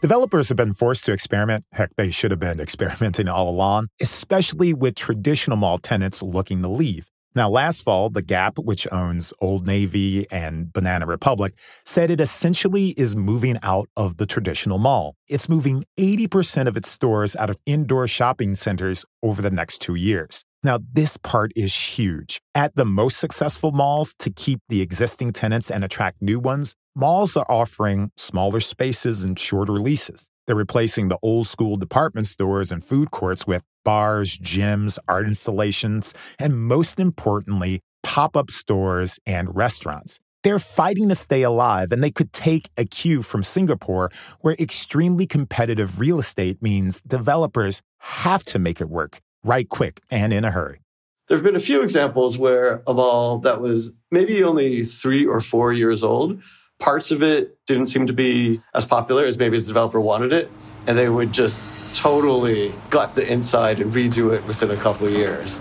Developers 0.02 0.50
have 0.50 0.56
been 0.56 0.72
forced 0.72 1.04
to 1.06 1.12
experiment. 1.12 1.64
Heck, 1.72 1.96
they 1.96 2.12
should 2.12 2.30
have 2.30 2.38
been 2.38 2.60
experimenting 2.68 3.26
all 3.26 3.48
along, 3.48 3.88
especially 4.00 4.72
with 4.72 4.94
traditional 4.94 5.56
mall 5.56 5.78
tenants 5.78 6.22
looking 6.22 6.62
to 6.62 6.68
leave. 6.68 7.10
Now, 7.36 7.50
last 7.50 7.82
fall, 7.82 8.10
The 8.10 8.22
Gap, 8.22 8.60
which 8.60 8.86
owns 8.92 9.32
Old 9.40 9.66
Navy 9.66 10.30
and 10.30 10.72
Banana 10.72 11.04
Republic, 11.04 11.54
said 11.84 12.08
it 12.08 12.20
essentially 12.20 12.90
is 12.90 13.16
moving 13.16 13.58
out 13.60 13.88
of 13.96 14.18
the 14.18 14.26
traditional 14.26 14.78
mall. 14.78 15.16
It's 15.26 15.48
moving 15.48 15.84
80% 15.98 16.68
of 16.68 16.76
its 16.76 16.88
stores 16.88 17.34
out 17.34 17.50
of 17.50 17.56
indoor 17.66 18.06
shopping 18.06 18.54
centers 18.54 19.04
over 19.20 19.42
the 19.42 19.50
next 19.50 19.78
two 19.78 19.96
years. 19.96 20.44
Now, 20.62 20.78
this 20.92 21.16
part 21.16 21.50
is 21.56 21.74
huge. 21.74 22.40
At 22.54 22.76
the 22.76 22.84
most 22.84 23.18
successful 23.18 23.72
malls, 23.72 24.14
to 24.20 24.30
keep 24.30 24.60
the 24.68 24.80
existing 24.80 25.32
tenants 25.32 25.72
and 25.72 25.82
attract 25.84 26.22
new 26.22 26.38
ones, 26.38 26.76
malls 26.94 27.36
are 27.36 27.50
offering 27.50 28.12
smaller 28.16 28.60
spaces 28.60 29.24
and 29.24 29.36
shorter 29.36 29.72
leases. 29.72 30.30
They're 30.46 30.54
replacing 30.54 31.08
the 31.08 31.18
old 31.20 31.48
school 31.48 31.76
department 31.76 32.28
stores 32.28 32.70
and 32.70 32.82
food 32.84 33.10
courts 33.10 33.44
with 33.44 33.62
bars, 33.84 34.36
gyms, 34.38 34.98
art 35.06 35.26
installations, 35.26 36.14
and 36.38 36.58
most 36.58 36.98
importantly, 36.98 37.80
pop 38.02 38.36
up 38.36 38.50
stores 38.50 39.20
and 39.26 39.54
restaurants. 39.54 40.18
They're 40.42 40.58
fighting 40.58 41.08
to 41.08 41.14
stay 41.14 41.42
alive, 41.42 41.90
and 41.90 42.02
they 42.02 42.10
could 42.10 42.32
take 42.32 42.68
a 42.76 42.84
cue 42.84 43.22
from 43.22 43.42
Singapore, 43.42 44.10
where 44.40 44.54
extremely 44.58 45.26
competitive 45.26 45.98
real 45.98 46.18
estate 46.18 46.60
means 46.60 47.00
developers 47.00 47.80
have 48.00 48.44
to 48.46 48.58
make 48.58 48.80
it 48.80 48.90
work 48.90 49.20
right 49.42 49.68
quick 49.68 50.00
and 50.10 50.32
in 50.32 50.44
a 50.44 50.50
hurry. 50.50 50.80
There 51.28 51.38
have 51.38 51.44
been 51.44 51.56
a 51.56 51.60
few 51.60 51.82
examples 51.82 52.36
where 52.36 52.82
a 52.86 52.92
mall 52.92 53.38
that 53.38 53.62
was 53.62 53.94
maybe 54.10 54.44
only 54.44 54.84
three 54.84 55.24
or 55.24 55.40
four 55.40 55.72
years 55.72 56.04
old, 56.04 56.42
parts 56.78 57.10
of 57.10 57.22
it 57.22 57.56
didn't 57.66 57.86
seem 57.86 58.06
to 58.06 58.12
be 58.12 58.60
as 58.74 58.84
popular 58.84 59.24
as 59.24 59.38
maybe 59.38 59.58
the 59.58 59.66
developer 59.66 60.00
wanted 60.00 60.34
it, 60.34 60.50
and 60.86 60.98
they 60.98 61.08
would 61.08 61.32
just 61.32 61.62
totally 61.94 62.74
gut 62.90 63.14
the 63.14 63.26
inside 63.32 63.80
and 63.80 63.92
redo 63.92 64.34
it 64.34 64.44
within 64.46 64.70
a 64.70 64.76
couple 64.76 65.06
of 65.06 65.12
years. 65.12 65.60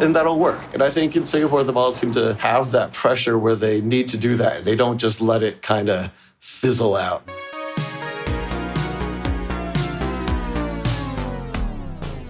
And 0.00 0.14
that'll 0.14 0.38
work. 0.38 0.60
And 0.72 0.82
I 0.82 0.90
think 0.90 1.16
in 1.16 1.24
Singapore, 1.24 1.64
the 1.64 1.72
malls 1.72 1.96
seem 1.96 2.12
to 2.12 2.34
have 2.34 2.70
that 2.70 2.92
pressure 2.92 3.36
where 3.36 3.56
they 3.56 3.80
need 3.80 4.06
to 4.08 4.18
do 4.18 4.36
that. 4.36 4.64
They 4.64 4.76
don't 4.76 4.98
just 4.98 5.20
let 5.20 5.42
it 5.42 5.62
kind 5.62 5.88
of 5.88 6.12
fizzle 6.38 6.94
out. 6.94 7.28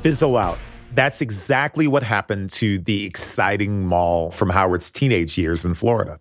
Fizzle 0.01 0.39
out. 0.39 0.59
That's 0.95 1.21
exactly 1.21 1.87
what 1.87 2.03
happened 2.03 2.51
to 2.53 2.79
the 2.79 3.05
exciting 3.05 3.85
mall 3.85 4.31
from 4.31 4.51
Howard's 4.51 4.91
teenage 4.91 5.37
years 5.37 5.65
in 5.65 5.75
Florida. 5.75 6.21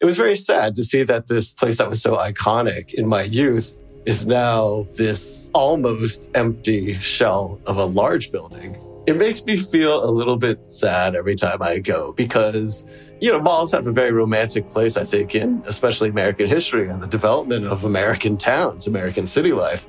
It 0.00 0.04
was 0.04 0.16
very 0.16 0.36
sad 0.36 0.74
to 0.76 0.84
see 0.84 1.04
that 1.04 1.28
this 1.28 1.54
place 1.54 1.78
that 1.78 1.88
was 1.88 2.02
so 2.02 2.16
iconic 2.16 2.94
in 2.94 3.06
my 3.06 3.22
youth 3.22 3.76
is 4.08 4.26
now 4.26 4.86
this 4.96 5.50
almost 5.52 6.30
empty 6.34 6.98
shell 6.98 7.60
of 7.66 7.76
a 7.76 7.84
large 7.84 8.32
building. 8.32 8.74
It 9.06 9.18
makes 9.18 9.44
me 9.44 9.58
feel 9.58 10.02
a 10.02 10.08
little 10.10 10.38
bit 10.38 10.66
sad 10.66 11.14
every 11.14 11.36
time 11.36 11.58
I 11.60 11.78
go 11.78 12.12
because, 12.12 12.86
you 13.20 13.30
know, 13.30 13.38
malls 13.38 13.70
have 13.72 13.86
a 13.86 13.92
very 13.92 14.10
romantic 14.10 14.70
place, 14.70 14.96
I 14.96 15.04
think, 15.04 15.34
in 15.34 15.62
especially 15.66 16.08
American 16.08 16.46
history 16.46 16.88
and 16.88 17.02
the 17.02 17.06
development 17.06 17.66
of 17.66 17.84
American 17.84 18.38
towns, 18.38 18.86
American 18.86 19.26
city 19.26 19.52
life. 19.52 19.86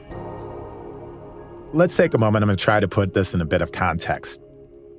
Let's 1.71 1.95
take 1.95 2.13
a 2.13 2.17
moment. 2.17 2.43
I'm 2.43 2.47
going 2.47 2.57
to 2.57 2.61
try 2.61 2.81
to 2.81 2.89
put 2.89 3.13
this 3.13 3.33
in 3.33 3.39
a 3.39 3.45
bit 3.45 3.61
of 3.61 3.71
context. 3.71 4.41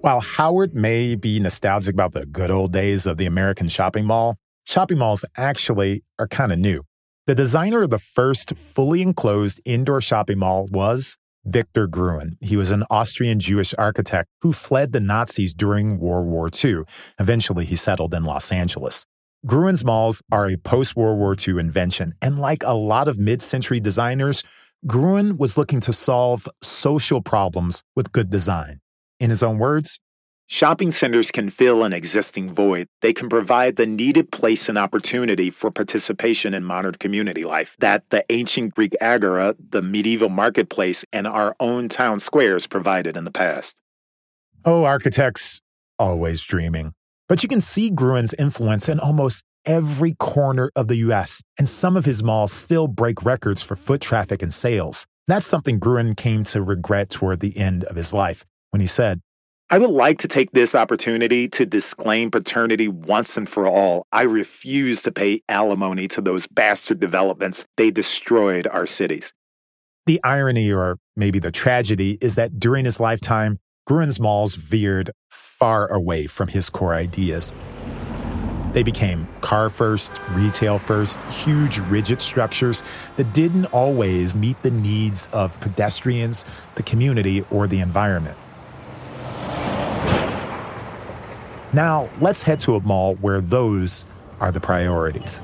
While 0.00 0.23
Howard 0.23 0.75
may 0.75 1.15
be 1.15 1.39
nostalgic 1.41 1.93
about 1.93 2.15
the 2.15 2.25
good 2.25 2.50
old 2.50 2.73
days 2.73 3.05
of 3.05 3.19
the 3.19 3.27
American 3.27 3.69
shopping 3.69 4.07
mall, 4.07 4.39
shopping 4.65 4.97
malls 4.97 5.27
actually 5.37 6.05
are 6.19 6.27
kind 6.27 6.53
of 6.53 6.59
new. 6.59 6.85
The 7.30 7.37
designer 7.37 7.84
of 7.84 7.90
the 7.90 7.99
first 8.00 8.56
fully 8.56 9.02
enclosed 9.02 9.60
indoor 9.64 10.00
shopping 10.00 10.40
mall 10.40 10.66
was 10.68 11.16
Victor 11.44 11.87
Gruen. 11.87 12.37
He 12.40 12.56
was 12.56 12.72
an 12.72 12.82
Austrian 12.90 13.38
Jewish 13.38 13.72
architect 13.78 14.28
who 14.42 14.52
fled 14.52 14.90
the 14.90 14.99
Nazis 14.99 15.54
during 15.54 16.00
World 16.00 16.26
War 16.26 16.50
II. 16.52 16.78
Eventually, 17.20 17.66
he 17.66 17.76
settled 17.76 18.14
in 18.14 18.25
Los 18.25 18.50
Angeles. 18.50 19.06
Gruen's 19.46 19.84
malls 19.84 20.22
are 20.32 20.49
a 20.49 20.56
post 20.56 20.96
World 20.96 21.20
War 21.20 21.37
II 21.38 21.60
invention, 21.60 22.14
and 22.20 22.40
like 22.40 22.64
a 22.64 22.75
lot 22.75 23.06
of 23.06 23.16
mid 23.16 23.42
century 23.42 23.78
designers, 23.78 24.42
Gruen 24.84 25.37
was 25.37 25.56
looking 25.56 25.78
to 25.82 25.92
solve 25.92 26.49
social 26.64 27.22
problems 27.22 27.84
with 27.94 28.10
good 28.10 28.28
design. 28.28 28.80
In 29.20 29.30
his 29.30 29.44
own 29.44 29.58
words, 29.58 30.00
Shopping 30.52 30.90
centers 30.90 31.30
can 31.30 31.49
fill 31.49 31.85
an 31.85 31.92
existing 31.92 32.52
void. 32.52 32.88
They 33.02 33.12
can 33.12 33.28
provide 33.28 33.76
the 33.76 33.87
needed 33.87 34.33
place 34.33 34.69
and 34.69 34.76
opportunity 34.76 35.49
for 35.49 35.71
participation 35.71 36.54
in 36.54 36.64
modern 36.64 36.97
community 36.97 37.45
life 37.45 37.76
that 37.78 38.02
the 38.11 38.25
ancient 38.30 38.75
Greek 38.75 38.97
agora, 39.00 39.54
the 39.71 39.80
medieval 39.80 40.28
marketplace, 40.28 41.04
and 41.12 41.28
our 41.28 41.54
own 41.61 41.88
town 41.88 42.19
squares 42.19 42.66
provided 42.66 43.16
in 43.16 43.23
the 43.23 43.30
past. 43.30 43.80
Oh, 44.64 44.83
architects, 44.83 45.61
always 46.00 46.42
dreaming. 46.42 46.95
But 47.28 47.45
you 47.45 47.49
can 47.49 47.61
see 47.61 47.88
Gruen's 47.88 48.35
influence 48.35 48.88
in 48.88 48.99
almost 48.99 49.45
every 49.64 50.16
corner 50.19 50.73
of 50.75 50.88
the 50.88 50.97
US, 50.97 51.45
and 51.59 51.69
some 51.69 51.97
of 51.97 52.07
his 52.07 52.25
malls 52.25 52.50
still 52.50 52.88
break 52.88 53.25
records 53.25 53.62
for 53.62 53.76
foot 53.76 54.00
traffic 54.00 54.42
and 54.42 54.52
sales. 54.52 55.07
That's 55.28 55.47
something 55.47 55.78
Gruen 55.78 56.16
came 56.16 56.42
to 56.47 56.61
regret 56.61 57.09
toward 57.09 57.38
the 57.38 57.57
end 57.57 57.85
of 57.85 57.95
his 57.95 58.12
life 58.12 58.45
when 58.71 58.80
he 58.80 58.88
said, 58.88 59.21
I 59.73 59.79
would 59.79 59.91
like 59.91 60.19
to 60.19 60.27
take 60.27 60.50
this 60.50 60.75
opportunity 60.75 61.47
to 61.50 61.65
disclaim 61.65 62.33
paternity 62.33 62.89
once 62.89 63.37
and 63.37 63.49
for 63.49 63.69
all. 63.69 64.05
I 64.11 64.23
refuse 64.23 65.03
to 65.03 65.12
pay 65.12 65.43
alimony 65.49 66.09
to 66.09 66.21
those 66.21 66.49
bastard 66.49 66.99
developments. 66.99 67.65
They 67.77 67.93
destroyed 67.93 68.67
our 68.67 68.85
cities. 68.85 69.33
The 70.07 70.19
irony, 70.25 70.73
or 70.73 70.99
maybe 71.15 71.39
the 71.39 71.53
tragedy, 71.53 72.19
is 72.21 72.35
that 72.35 72.59
during 72.59 72.85
his 72.85 72.99
lifetime, 72.99 73.61
Gruen's 73.87 74.19
malls 74.19 74.57
veered 74.57 75.12
far 75.31 75.87
away 75.87 76.27
from 76.27 76.49
his 76.49 76.69
core 76.69 76.95
ideas. 76.95 77.53
They 78.73 78.83
became 78.83 79.29
car 79.41 79.69
first, 79.69 80.11
retail 80.31 80.79
first, 80.79 81.17
huge 81.33 81.79
rigid 81.79 82.21
structures 82.21 82.83
that 83.15 83.33
didn't 83.33 83.67
always 83.67 84.35
meet 84.35 84.61
the 84.65 84.73
needs 84.73 85.29
of 85.33 85.61
pedestrians, 85.61 86.45
the 86.75 86.83
community, 86.83 87.45
or 87.53 87.69
the 87.69 87.79
environment. 87.79 88.37
Now, 91.73 92.09
let's 92.21 92.43
head 92.43 92.59
to 92.61 92.75
a 92.75 92.81
mall 92.81 93.15
where 93.17 93.41
those 93.41 94.05
are 94.41 94.50
the 94.50 94.61
priorities. 94.61 95.41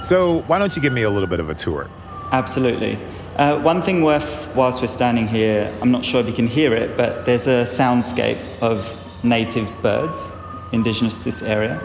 So, 0.00 0.42
why 0.46 0.58
don't 0.58 0.74
you 0.74 0.82
give 0.82 0.92
me 0.92 1.02
a 1.02 1.10
little 1.10 1.28
bit 1.28 1.40
of 1.40 1.50
a 1.50 1.54
tour? 1.54 1.90
Absolutely. 2.32 2.98
Uh, 3.36 3.60
one 3.60 3.82
thing 3.82 4.02
worth, 4.02 4.54
whilst 4.54 4.80
we're 4.80 4.86
standing 4.86 5.26
here, 5.26 5.72
I'm 5.82 5.90
not 5.90 6.04
sure 6.04 6.20
if 6.20 6.26
you 6.26 6.32
can 6.32 6.46
hear 6.46 6.74
it, 6.74 6.96
but 6.96 7.26
there's 7.26 7.46
a 7.46 7.64
soundscape 7.64 8.40
of 8.60 8.94
native 9.24 9.70
birds 9.82 10.32
indigenous 10.72 11.16
to 11.16 11.24
this 11.24 11.42
area. 11.42 11.78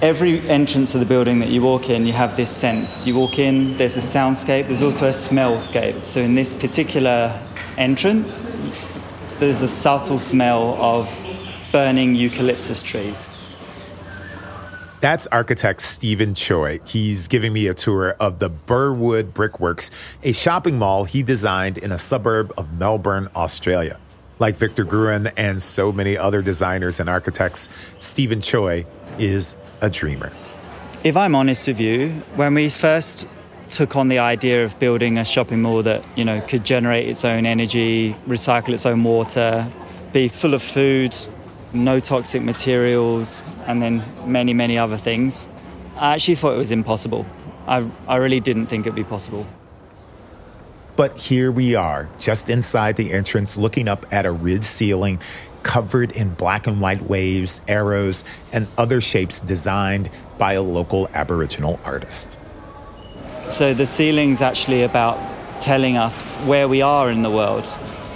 Every 0.00 0.48
entrance 0.48 0.94
of 0.94 1.00
the 1.00 1.06
building 1.06 1.40
that 1.40 1.48
you 1.48 1.60
walk 1.60 1.90
in, 1.90 2.06
you 2.06 2.12
have 2.12 2.36
this 2.36 2.56
sense. 2.56 3.04
You 3.04 3.16
walk 3.16 3.40
in, 3.40 3.76
there's 3.76 3.96
a 3.96 4.00
soundscape, 4.00 4.68
there's 4.68 4.80
also 4.82 5.06
a 5.06 5.10
smellscape. 5.10 6.04
So, 6.04 6.20
in 6.20 6.36
this 6.36 6.52
particular 6.52 7.36
entrance, 7.76 8.46
there's 9.40 9.60
a 9.60 9.66
subtle 9.66 10.20
smell 10.20 10.76
of 10.80 11.08
burning 11.72 12.14
eucalyptus 12.14 12.80
trees. 12.80 13.28
That's 15.00 15.26
architect 15.28 15.80
Stephen 15.82 16.34
Choi. 16.36 16.78
He's 16.86 17.26
giving 17.26 17.52
me 17.52 17.66
a 17.66 17.74
tour 17.74 18.10
of 18.20 18.38
the 18.38 18.48
Burwood 18.48 19.34
Brickworks, 19.34 19.90
a 20.22 20.30
shopping 20.32 20.78
mall 20.78 21.04
he 21.04 21.24
designed 21.24 21.76
in 21.76 21.90
a 21.90 21.98
suburb 21.98 22.52
of 22.56 22.78
Melbourne, 22.78 23.30
Australia. 23.34 23.98
Like 24.38 24.54
Victor 24.54 24.84
Gruen 24.84 25.28
and 25.36 25.60
so 25.60 25.90
many 25.90 26.16
other 26.16 26.40
designers 26.40 27.00
and 27.00 27.10
architects, 27.10 27.68
Stephen 27.98 28.40
Choi 28.40 28.86
is 29.18 29.56
a 29.80 29.90
dreamer. 29.90 30.32
If 31.04 31.16
I'm 31.16 31.34
honest 31.34 31.68
with 31.68 31.80
you, 31.80 32.10
when 32.36 32.54
we 32.54 32.68
first 32.70 33.26
took 33.68 33.96
on 33.96 34.08
the 34.08 34.18
idea 34.18 34.64
of 34.64 34.78
building 34.78 35.18
a 35.18 35.24
shopping 35.24 35.62
mall 35.62 35.82
that, 35.82 36.02
you 36.16 36.24
know, 36.24 36.40
could 36.40 36.64
generate 36.64 37.08
its 37.08 37.24
own 37.24 37.46
energy, 37.46 38.16
recycle 38.26 38.70
its 38.70 38.86
own 38.86 39.04
water, 39.04 39.70
be 40.12 40.28
full 40.28 40.54
of 40.54 40.62
food, 40.62 41.14
no 41.72 42.00
toxic 42.00 42.42
materials, 42.42 43.42
and 43.66 43.82
then 43.82 44.04
many, 44.24 44.54
many 44.54 44.78
other 44.78 44.96
things, 44.96 45.48
I 45.96 46.14
actually 46.14 46.36
thought 46.36 46.54
it 46.54 46.58
was 46.58 46.72
impossible. 46.72 47.26
I, 47.66 47.86
I 48.06 48.16
really 48.16 48.40
didn't 48.40 48.66
think 48.66 48.86
it'd 48.86 48.94
be 48.94 49.04
possible. 49.04 49.46
But 50.96 51.18
here 51.18 51.52
we 51.52 51.76
are, 51.76 52.08
just 52.18 52.50
inside 52.50 52.96
the 52.96 53.12
entrance, 53.12 53.56
looking 53.56 53.86
up 53.86 54.06
at 54.12 54.26
a 54.26 54.32
ridge 54.32 54.64
ceiling 54.64 55.20
covered 55.62 56.12
in 56.12 56.34
black 56.34 56.66
and 56.66 56.80
white 56.80 57.02
waves, 57.02 57.60
arrows, 57.68 58.24
and 58.52 58.66
other 58.76 59.00
shapes 59.00 59.40
designed 59.40 60.10
by 60.38 60.54
a 60.54 60.62
local 60.62 61.08
Aboriginal 61.14 61.80
artist. 61.84 62.38
So 63.48 63.74
the 63.74 63.86
ceiling's 63.86 64.40
actually 64.40 64.82
about 64.82 65.18
telling 65.60 65.96
us 65.96 66.20
where 66.46 66.68
we 66.68 66.82
are 66.82 67.10
in 67.10 67.22
the 67.22 67.30
world. 67.30 67.64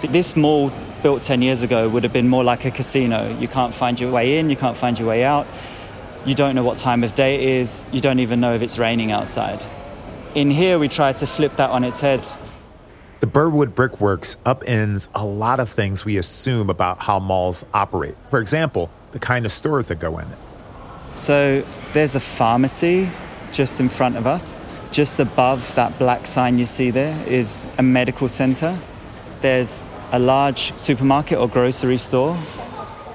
This 0.08 0.36
mall, 0.36 0.70
built 1.02 1.22
10 1.22 1.42
years 1.42 1.62
ago, 1.62 1.88
would 1.88 2.02
have 2.02 2.12
been 2.12 2.28
more 2.28 2.44
like 2.44 2.64
a 2.64 2.70
casino. 2.70 3.36
You 3.38 3.48
can't 3.48 3.74
find 3.74 3.98
your 3.98 4.12
way 4.12 4.38
in, 4.38 4.50
you 4.50 4.56
can't 4.56 4.76
find 4.76 4.98
your 4.98 5.08
way 5.08 5.24
out. 5.24 5.46
You 6.24 6.34
don't 6.34 6.54
know 6.54 6.62
what 6.62 6.78
time 6.78 7.02
of 7.02 7.14
day 7.14 7.34
it 7.34 7.42
is, 7.42 7.84
you 7.90 8.00
don't 8.00 8.20
even 8.20 8.40
know 8.40 8.54
if 8.54 8.62
it's 8.62 8.78
raining 8.78 9.10
outside. 9.10 9.64
In 10.34 10.50
here, 10.50 10.78
we 10.78 10.88
try 10.88 11.12
to 11.12 11.26
flip 11.26 11.56
that 11.56 11.70
on 11.70 11.82
its 11.82 12.00
head 12.00 12.22
the 13.22 13.28
Burwood 13.28 13.76
Brickworks 13.76 14.36
upends 14.44 15.06
a 15.14 15.24
lot 15.24 15.60
of 15.60 15.68
things 15.68 16.04
we 16.04 16.16
assume 16.16 16.68
about 16.68 16.98
how 16.98 17.20
malls 17.20 17.64
operate. 17.72 18.16
For 18.28 18.40
example, 18.40 18.90
the 19.12 19.20
kind 19.20 19.46
of 19.46 19.52
stores 19.52 19.86
that 19.86 20.00
go 20.00 20.18
in 20.18 20.26
it. 20.26 20.38
So 21.14 21.64
there's 21.92 22.16
a 22.16 22.20
pharmacy 22.20 23.08
just 23.52 23.78
in 23.78 23.88
front 23.88 24.16
of 24.16 24.26
us. 24.26 24.58
Just 24.90 25.20
above 25.20 25.72
that 25.76 25.96
black 26.00 26.26
sign 26.26 26.58
you 26.58 26.66
see 26.66 26.90
there 26.90 27.16
is 27.28 27.64
a 27.78 27.82
medical 27.84 28.26
center. 28.26 28.76
There's 29.40 29.84
a 30.10 30.18
large 30.18 30.76
supermarket 30.76 31.38
or 31.38 31.48
grocery 31.48 31.98
store. 31.98 32.36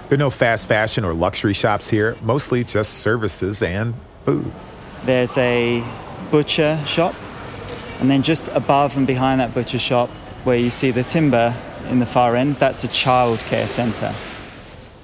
There 0.07 0.15
are 0.15 0.17
no 0.17 0.29
fast 0.29 0.67
fashion 0.67 1.03
or 1.03 1.13
luxury 1.13 1.53
shops 1.53 1.89
here, 1.89 2.15
mostly 2.21 2.63
just 2.63 2.99
services 2.99 3.61
and 3.61 3.93
food. 4.23 4.53
There's 5.03 5.37
a 5.37 5.83
butcher 6.31 6.81
shop 6.85 7.13
and 7.99 8.09
then 8.09 8.23
just 8.23 8.47
above 8.49 8.97
and 8.97 9.07
behind 9.07 9.39
that 9.39 9.53
butcher 9.53 9.79
shop, 9.79 10.09
where 10.43 10.57
you 10.57 10.69
see 10.69 10.91
the 10.91 11.03
timber 11.03 11.55
in 11.89 11.99
the 11.99 12.05
far 12.05 12.35
end, 12.35 12.55
that's 12.55 12.83
a 12.83 12.87
childcare 12.87 13.67
centre. 13.67 14.13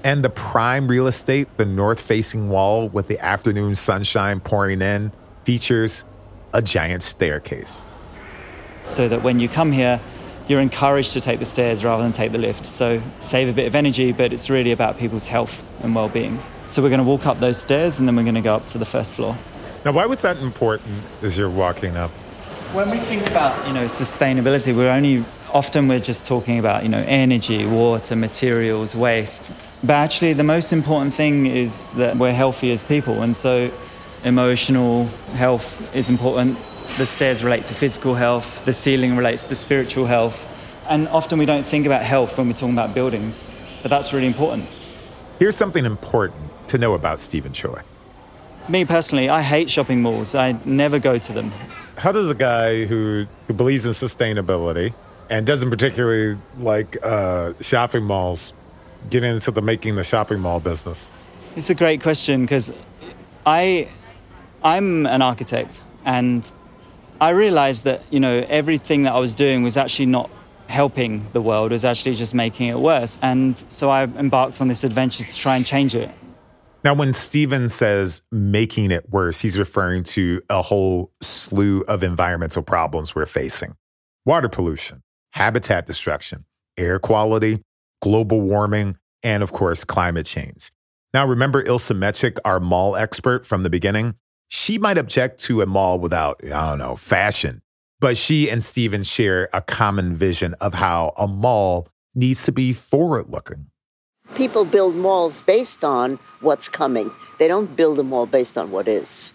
And 0.03 0.23
the 0.23 0.29
prime 0.29 0.88
real 0.88 1.07
estate, 1.07 1.47
the 1.57 1.65
north 1.65 2.01
facing 2.01 2.50
wall 2.50 2.89
with 2.89 3.07
the 3.07 3.19
afternoon 3.19 3.75
sunshine 3.75 4.39
pouring 4.41 4.81
in, 4.81 5.12
features 5.43 6.03
a 6.53 6.62
giant 6.62 7.03
staircase. 7.03 7.88
So 8.81 9.07
that 9.07 9.23
when 9.23 9.39
you 9.39 9.47
come 9.47 9.71
here, 9.71 10.01
you're 10.47 10.59
encouraged 10.59 11.13
to 11.13 11.21
take 11.21 11.39
the 11.39 11.45
stairs 11.45 11.85
rather 11.85 12.03
than 12.03 12.12
take 12.12 12.33
the 12.33 12.38
lift. 12.38 12.65
So 12.65 13.01
save 13.19 13.47
a 13.47 13.53
bit 13.53 13.65
of 13.65 13.75
energy, 13.75 14.12
but 14.12 14.33
it's 14.33 14.50
really 14.50 14.71
about 14.71 14.97
people's 14.97 15.27
health 15.27 15.63
and 15.81 15.95
well 15.95 16.09
being. 16.09 16.39
So 16.67 16.81
we're 16.81 16.89
going 16.89 17.00
to 17.00 17.05
walk 17.05 17.25
up 17.25 17.39
those 17.39 17.57
stairs 17.57 18.00
and 18.00 18.07
then 18.07 18.15
we're 18.15 18.23
going 18.23 18.35
to 18.35 18.41
go 18.41 18.55
up 18.55 18.65
to 18.67 18.77
the 18.77 18.85
first 18.85 19.15
floor. 19.15 19.38
Now, 19.85 19.93
why 19.93 20.05
was 20.05 20.21
that 20.23 20.38
important 20.38 21.03
as 21.21 21.38
you're 21.38 21.50
walking 21.50 21.95
up? 21.95 22.12
When 22.73 22.89
we 22.89 22.97
think 22.97 23.27
about, 23.27 23.67
you 23.67 23.73
know, 23.73 23.85
sustainability, 23.85 24.75
we're 24.75 24.89
only 24.89 25.23
often 25.51 25.87
we're 25.87 25.99
just 25.99 26.25
talking 26.25 26.57
about, 26.57 26.81
you 26.81 26.89
know, 26.89 27.05
energy, 27.07 27.67
water, 27.67 28.15
materials, 28.15 28.95
waste. 28.95 29.51
But 29.83 29.93
actually 29.93 30.33
the 30.33 30.43
most 30.43 30.73
important 30.73 31.13
thing 31.13 31.45
is 31.45 31.91
that 31.91 32.17
we're 32.17 32.31
healthy 32.31 32.71
as 32.71 32.83
people 32.83 33.21
and 33.21 33.37
so 33.37 33.69
emotional 34.23 35.05
health 35.35 35.95
is 35.95 36.09
important. 36.09 36.57
The 36.97 37.05
stairs 37.05 37.43
relate 37.43 37.65
to 37.65 37.75
physical 37.75 38.15
health, 38.15 38.65
the 38.65 38.73
ceiling 38.73 39.15
relates 39.15 39.43
to 39.43 39.55
spiritual 39.55 40.07
health. 40.07 40.43
And 40.89 41.07
often 41.09 41.38
we 41.38 41.45
don't 41.45 41.67
think 41.67 41.86
about 41.86 42.01
health 42.01 42.39
when 42.39 42.47
we're 42.47 42.53
talking 42.53 42.73
about 42.73 42.95
buildings, 42.95 43.45
but 43.83 43.89
that's 43.89 44.13
really 44.13 44.25
important. 44.25 44.67
Here's 45.38 45.55
something 45.55 45.86
important 45.86 46.41
to 46.69 46.79
know 46.79 46.95
about 46.95 47.19
Stephen 47.19 47.53
Choi. 47.53 47.81
Me 48.67 48.83
personally, 48.83 49.29
I 49.29 49.43
hate 49.43 49.69
shopping 49.69 50.01
malls. 50.01 50.33
I 50.33 50.53
never 50.65 50.97
go 50.97 51.19
to 51.19 51.33
them 51.33 51.53
how 51.97 52.12
does 52.12 52.29
a 52.29 52.36
guy 52.36 52.86
who, 52.86 53.25
who 53.47 53.53
believes 53.53 53.86
in 53.86 53.91
sustainability 53.91 54.93
and 55.29 55.45
doesn't 55.45 55.69
particularly 55.69 56.38
like 56.58 56.97
uh, 57.03 57.53
shopping 57.62 58.03
malls 58.03 58.53
get 59.10 59.23
into 59.23 59.51
the 59.51 59.62
making 59.62 59.95
the 59.95 60.03
shopping 60.03 60.39
mall 60.39 60.60
business? 60.60 61.12
It's 61.56 61.69
a 61.69 61.75
great 61.75 62.01
question 62.01 62.43
because 62.43 62.71
I, 63.45 63.88
I'm 64.63 65.06
an 65.06 65.21
architect 65.21 65.82
and 66.06 66.43
I 67.23 67.29
realized 67.29 67.86
that 67.86 68.01
you 68.10 68.19
know 68.19 68.45
everything 68.49 69.03
that 69.03 69.13
I 69.13 69.19
was 69.19 69.34
doing 69.34 69.63
was 69.63 69.77
actually 69.77 70.08
not 70.08 70.29
helping 70.67 71.25
the 71.32 71.41
world; 71.41 71.71
was 71.71 71.86
actually 71.86 72.15
just 72.15 72.34
making 72.34 72.67
it 72.67 72.77
worse. 72.77 73.17
And 73.21 73.63
so 73.69 73.89
I 73.89 74.03
embarked 74.03 74.60
on 74.60 74.67
this 74.67 74.84
adventure 74.84 75.23
to 75.23 75.36
try 75.36 75.56
and 75.56 75.65
change 75.65 75.95
it. 75.95 76.12
Now, 76.84 76.93
when 76.93 77.13
Stephen 77.13 77.69
says 77.69 78.24
making 78.30 78.91
it 78.91 79.10
worse, 79.10 79.39
he's 79.39 79.58
referring 79.58 80.04
to 80.04 80.41
a 80.50 80.62
whole 80.62 81.13
slew 81.22 81.82
of 81.88 82.04
environmental 82.04 82.62
problems 82.62 83.15
we're 83.15 83.26
facing 83.26 83.76
water 84.26 84.50
pollution, 84.50 85.04
habitat 85.32 85.86
destruction, 85.86 86.46
air 86.78 87.00
quality, 87.00 87.60
global 88.02 88.41
warming, 88.41 88.98
and 89.22 89.43
of 89.43 89.52
course, 89.52 89.84
climate 89.84 90.26
change. 90.26 90.72
Now, 91.13 91.26
remember 91.26 91.63
Ilse 91.65 91.91
Metchek, 91.91 92.38
our 92.43 92.60
mall 92.60 92.96
expert 92.96 93.46
from 93.46 93.63
the 93.63 93.69
beginning? 93.69 94.15
She 94.48 94.78
might 94.78 94.98
object 94.98 95.39
to 95.41 95.62
a 95.62 95.65
mall 95.65 96.00
without, 96.00 96.41
I 96.43 96.69
don't 96.69 96.80
know, 96.80 96.96
fashion, 96.96 97.62
but 98.00 98.17
she 98.17 98.50
and 98.50 98.63
Stephen 98.63 99.04
share 99.04 99.50
a 99.54 99.62
common 99.62 100.15
vision 100.15 100.54
of 100.56 100.76
how 100.76 101.13
a 101.17 101.28
mall 101.28 101.88
needs 102.15 102.43
to 102.46 102.52
be 102.52 102.74
forward 102.74 103.30
looking. 103.30 103.67
People 104.36 104.65
build 104.65 104.96
malls 104.96 105.43
based 105.43 105.84
on 105.84 106.17
what's 106.41 106.67
coming. 106.67 107.12
They 107.38 107.48
don't 107.48 107.76
build 107.76 108.00
a 108.00 108.04
mall 108.04 108.26
based 108.26 108.58
on 108.58 108.72
what 108.72 108.88
is. 108.88 109.32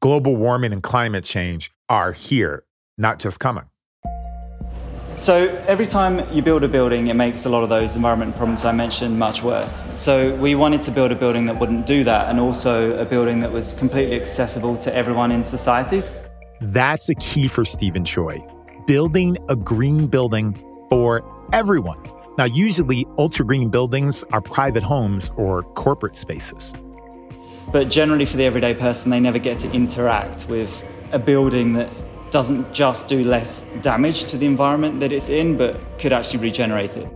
Global 0.00 0.36
warming 0.36 0.72
and 0.72 0.82
climate 0.82 1.24
change 1.24 1.72
are 1.88 2.12
here, 2.12 2.64
not 2.98 3.18
just 3.18 3.40
coming. 3.40 3.64
So 5.14 5.48
every 5.66 5.86
time 5.86 6.30
you 6.32 6.42
build 6.42 6.62
a 6.62 6.68
building, 6.68 7.08
it 7.08 7.14
makes 7.14 7.46
a 7.46 7.48
lot 7.48 7.62
of 7.62 7.70
those 7.70 7.96
environment 7.96 8.36
problems 8.36 8.64
I 8.64 8.70
mentioned 8.70 9.18
much 9.18 9.42
worse. 9.42 9.88
So 9.98 10.34
we 10.36 10.54
wanted 10.54 10.82
to 10.82 10.90
build 10.92 11.10
a 11.10 11.16
building 11.16 11.46
that 11.46 11.58
wouldn't 11.58 11.86
do 11.86 12.04
that 12.04 12.28
and 12.28 12.38
also 12.38 12.96
a 12.98 13.04
building 13.04 13.40
that 13.40 13.50
was 13.50 13.72
completely 13.72 14.20
accessible 14.20 14.76
to 14.76 14.94
everyone 14.94 15.32
in 15.32 15.42
society. 15.42 16.02
That's 16.60 17.08
a 17.08 17.14
key 17.16 17.48
for 17.48 17.64
Stephen 17.64 18.04
Choi. 18.04 18.46
Building 18.86 19.38
a 19.48 19.56
green 19.56 20.06
building 20.06 20.54
for 20.88 21.24
everyone. 21.52 21.98
Now, 22.38 22.44
usually 22.44 23.04
ultra 23.18 23.44
green 23.44 23.68
buildings 23.68 24.22
are 24.30 24.40
private 24.40 24.84
homes 24.84 25.32
or 25.36 25.64
corporate 25.74 26.14
spaces. 26.14 26.72
But 27.72 27.90
generally, 27.90 28.26
for 28.26 28.36
the 28.36 28.44
everyday 28.44 28.74
person, 28.74 29.10
they 29.10 29.18
never 29.18 29.40
get 29.40 29.58
to 29.58 29.72
interact 29.72 30.48
with 30.48 30.80
a 31.10 31.18
building 31.18 31.72
that 31.72 31.90
doesn't 32.30 32.72
just 32.72 33.08
do 33.08 33.24
less 33.24 33.62
damage 33.82 34.26
to 34.26 34.38
the 34.38 34.46
environment 34.46 35.00
that 35.00 35.10
it's 35.10 35.28
in, 35.28 35.56
but 35.56 35.80
could 35.98 36.12
actually 36.12 36.38
regenerate 36.38 36.92
it. 36.92 37.08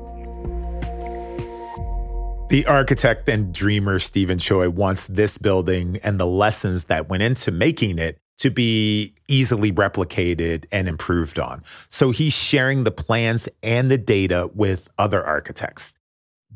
The 2.49 2.67
architect 2.67 3.29
and 3.29 3.55
dreamer 3.55 4.01
Stephen 4.01 4.39
Choi 4.39 4.71
wants 4.71 5.07
this 5.07 5.39
building 5.39 6.01
and 6.03 6.19
the 6.19 6.27
lessons 6.27 6.87
that 6.87 7.09
went 7.09 7.23
into 7.23 7.53
making 7.53 7.99
it 7.99 8.19
to 8.43 8.51
be 8.51 9.15
easily 9.29 9.71
replicated 9.71 10.65
and 10.73 10.89
improved 10.89 11.39
on. 11.39 11.63
So 11.89 12.11
he's 12.11 12.33
sharing 12.33 12.83
the 12.83 12.91
plans 12.91 13.49
and 13.63 13.89
the 13.89 13.97
data 13.97 14.51
with 14.53 14.89
other 14.99 15.25
architects. 15.25 15.95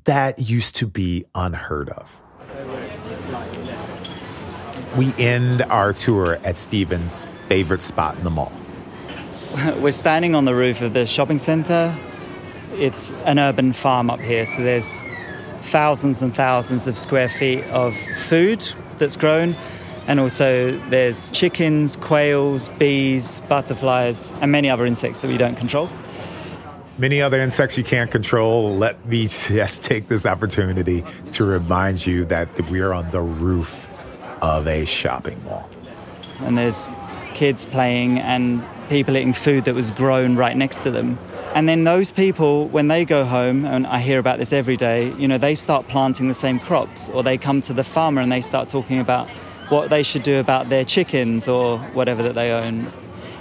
That 0.03 0.41
used 0.41 0.75
to 0.77 0.89
be 0.89 1.27
unheard 1.33 1.91
of. 1.91 2.23
We 4.97 5.15
end 5.17 5.63
our 5.63 5.93
tour 5.93 6.41
at 6.43 6.57
Stephen's 6.57 7.27
favorite 7.49 7.83
spot 7.83 8.17
in 8.19 8.25
the 8.25 8.31
mall. 8.31 8.53
We're 9.79 9.93
standing 9.93 10.35
on 10.35 10.45
the 10.45 10.57
roof 10.57 10.81
of 10.83 10.93
the 10.93 11.07
shopping 11.07 11.39
center. 11.39 11.97
It's 12.73 13.13
an 13.27 13.39
urban 13.39 13.73
farm 13.73 14.11
up 14.11 14.19
here, 14.19 14.45
so 14.45 14.61
there's 14.61 14.93
thousands 15.55 16.21
and 16.21 16.35
thousands 16.35 16.89
of 16.89 16.99
square 16.99 17.29
feet 17.29 17.65
of 17.67 17.95
food 18.27 18.69
that's 18.99 19.17
grown 19.17 19.55
and 20.07 20.21
also 20.21 20.79
there's 20.91 21.33
chickens, 21.33 21.97
quails, 21.97 22.69
bees, 22.71 23.41
butterflies, 23.49 24.31
and 24.41 24.53
many 24.53 24.71
other 24.71 24.87
insects 24.87 25.21
that 25.21 25.29
we 25.29 25.37
don't 25.37 25.57
control. 25.57 25.89
Many 26.99 27.21
other 27.21 27.39
insects 27.39 27.77
you 27.77 27.85
can't 27.85 28.11
control. 28.11 28.75
Let 28.75 29.05
me 29.07 29.27
just 29.27 29.83
take 29.91 30.09
this 30.09 30.25
opportunity 30.25 31.05
to 31.33 31.45
remind 31.45 32.07
you 32.07 32.25
that 32.27 32.49
we 32.71 32.81
are 32.81 32.95
on 32.95 33.11
the 33.11 33.21
roof 33.21 33.89
of 34.43 34.67
a 34.67 34.85
shopping 34.85 35.43
mall. 35.45 35.69
And 36.41 36.57
there's 36.57 36.91
kids 37.35 37.67
playing 37.67 38.19
and 38.19 38.65
people 38.89 39.17
eating 39.17 39.33
food 39.33 39.65
that 39.67 39.75
was 39.75 39.91
grown 39.91 40.37
right 40.37 40.57
next 40.57 40.83
to 40.85 40.91
them. 40.91 41.19
And 41.55 41.69
then 41.69 41.85
those 41.85 42.11
people, 42.11 42.69
when 42.69 42.89
they 42.89 43.05
go 43.05 43.25
home, 43.25 43.65
and 43.65 43.87
I 43.87 43.99
hear 43.99 44.19
about 44.19 44.39
this 44.39 44.53
every 44.53 44.77
day, 44.77 45.13
you 45.15 45.27
know, 45.27 45.39
they 45.39 45.55
start 45.55 45.89
planting 45.89 46.29
the 46.29 46.35
same 46.35 46.59
crops, 46.59 47.09
or 47.09 47.23
they 47.23 47.39
come 47.39 47.63
to 47.63 47.73
the 47.73 47.85
farmer 47.85 48.21
and 48.21 48.31
they 48.31 48.43
start 48.43 48.69
talking 48.69 49.01
about 49.01 49.29
what 49.69 49.91
they 49.91 50.03
should 50.03 50.23
do 50.23 50.39
about 50.39 50.69
their 50.69 50.85
chickens 50.85 51.49
or 51.49 51.79
whatever 51.95 52.23
that 52.23 52.35
they 52.35 52.53
own. 52.53 52.91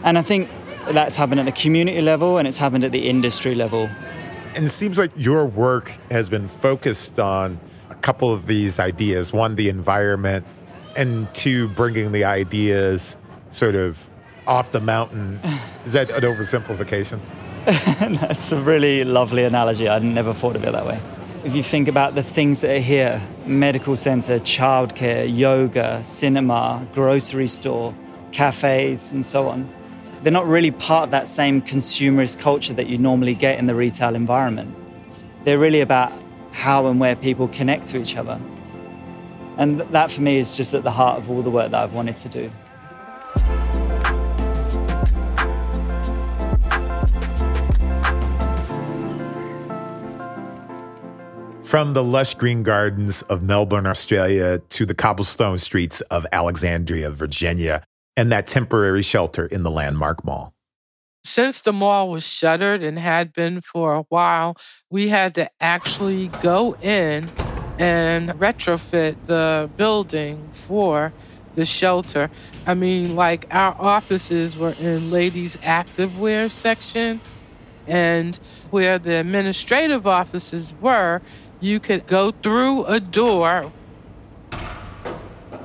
And 0.03 0.17
I 0.17 0.21
think 0.21 0.49
that's 0.91 1.15
happened 1.15 1.39
at 1.39 1.45
the 1.45 1.51
community 1.51 2.01
level 2.01 2.37
and 2.37 2.47
it's 2.47 2.57
happened 2.57 2.83
at 2.83 2.91
the 2.91 3.07
industry 3.09 3.55
level. 3.55 3.89
And 4.55 4.65
it 4.65 4.69
seems 4.69 4.97
like 4.97 5.11
your 5.15 5.45
work 5.45 5.89
has 6.09 6.29
been 6.29 6.47
focused 6.47 7.19
on 7.19 7.59
a 7.89 7.95
couple 7.95 8.33
of 8.33 8.47
these 8.47 8.79
ideas 8.79 9.33
one, 9.33 9.55
the 9.55 9.69
environment, 9.69 10.45
and 10.95 11.31
two, 11.33 11.67
bringing 11.69 12.11
the 12.11 12.23
ideas 12.23 13.17
sort 13.49 13.75
of 13.75 14.09
off 14.47 14.71
the 14.71 14.79
mountain. 14.79 15.39
Is 15.85 15.93
that 15.93 16.09
an 16.09 16.21
oversimplification? 16.21 17.19
That's 17.65 18.51
a 18.51 18.61
really 18.61 19.03
lovely 19.03 19.43
analogy. 19.43 19.87
I'd 19.87 20.03
never 20.03 20.33
thought 20.33 20.55
of 20.55 20.63
it 20.63 20.71
that 20.71 20.85
way. 20.85 20.99
If 21.45 21.55
you 21.55 21.63
think 21.63 21.87
about 21.87 22.15
the 22.15 22.23
things 22.23 22.61
that 22.61 22.75
are 22.75 22.79
here 22.79 23.21
medical 23.45 23.95
center, 23.95 24.39
childcare, 24.39 25.25
yoga, 25.33 26.03
cinema, 26.03 26.85
grocery 26.93 27.47
store, 27.47 27.95
cafes, 28.31 29.13
and 29.13 29.25
so 29.25 29.47
on 29.47 29.73
they're 30.25 30.31
not 30.31 30.47
really 30.47 30.71
part 30.71 31.03
of 31.03 31.11
that 31.11 31.27
same 31.27 31.61
consumerist 31.61 32.39
culture 32.39 32.73
that 32.73 32.87
you 32.87 32.97
normally 32.97 33.35
get 33.35 33.59
in 33.59 33.67
the 33.67 33.75
retail 33.75 34.15
environment. 34.15 34.75
They're 35.43 35.59
really 35.59 35.81
about 35.81 36.11
how 36.51 36.87
and 36.87 36.99
where 36.99 37.15
people 37.15 37.47
connect 37.49 37.85
to 37.89 37.99
each 38.01 38.15
other. 38.15 38.41
And 39.57 39.81
that 39.81 40.09
for 40.09 40.21
me 40.21 40.39
is 40.39 40.57
just 40.57 40.73
at 40.73 40.81
the 40.81 40.89
heart 40.89 41.19
of 41.19 41.29
all 41.29 41.43
the 41.43 41.51
work 41.51 41.69
that 41.69 41.79
I've 41.79 41.93
wanted 41.93 42.17
to 42.17 42.29
do. 42.29 42.51
From 51.75 51.91
the 51.91 52.05
lush 52.05 52.35
green 52.35 52.63
gardens 52.63 53.21
of 53.23 53.43
Melbourne, 53.43 53.85
Australia, 53.85 54.59
to 54.59 54.85
the 54.85 54.95
cobblestone 54.95 55.57
streets 55.57 55.99
of 55.99 56.25
Alexandria, 56.31 57.11
Virginia, 57.11 57.83
and 58.15 58.31
that 58.31 58.47
temporary 58.47 59.01
shelter 59.01 59.45
in 59.45 59.63
the 59.63 59.69
Landmark 59.69 60.23
Mall. 60.23 60.53
Since 61.25 61.63
the 61.63 61.73
mall 61.73 62.09
was 62.09 62.25
shuttered 62.25 62.81
and 62.81 62.97
had 62.97 63.33
been 63.33 63.59
for 63.59 63.93
a 63.93 64.03
while, 64.03 64.55
we 64.89 65.09
had 65.09 65.35
to 65.35 65.49
actually 65.59 66.29
go 66.41 66.77
in 66.81 67.27
and 67.77 68.29
retrofit 68.29 69.21
the 69.25 69.69
building 69.75 70.47
for 70.53 71.11
the 71.55 71.65
shelter. 71.65 72.31
I 72.65 72.75
mean, 72.75 73.17
like 73.17 73.53
our 73.53 73.75
offices 73.77 74.57
were 74.57 74.75
in 74.79 75.11
ladies' 75.11 75.57
activewear 75.57 76.49
section, 76.49 77.19
and 77.85 78.33
where 78.71 78.97
the 78.97 79.19
administrative 79.19 80.07
offices 80.07 80.73
were, 80.79 81.21
you 81.65 81.81
could 81.81 82.05
go 82.07 82.31
through 82.43 82.85
a 82.85 82.99
door 83.01 83.73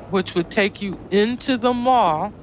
which 0.09 0.35
would 0.35 0.51
take 0.51 0.83
you 0.83 0.99
into 1.11 1.57
the 1.57 1.73
mall. 1.73 2.35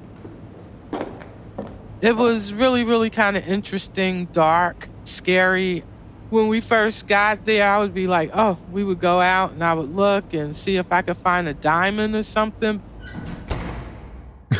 It 2.00 2.16
was 2.16 2.54
really, 2.54 2.84
really 2.84 3.10
kind 3.10 3.36
of 3.36 3.46
interesting, 3.48 4.26
dark, 4.26 4.88
scary. 5.04 5.84
When 6.30 6.48
we 6.48 6.60
first 6.60 7.06
got 7.08 7.44
there, 7.44 7.70
I 7.70 7.78
would 7.80 7.94
be 7.94 8.06
like, 8.08 8.30
oh, 8.34 8.60
we 8.66 8.84
would 8.84 9.00
go 9.00 9.20
out 9.20 9.52
and 9.52 9.64
I 9.64 9.74
would 9.74 9.90
look 9.90 10.26
and 10.34 10.54
see 10.56 10.76
if 10.76 10.86
I 10.92 11.02
could 11.02 11.18
find 11.18 11.48
a 11.48 11.54
diamond 11.54 12.14
or 12.16 12.22
something. 12.24 12.82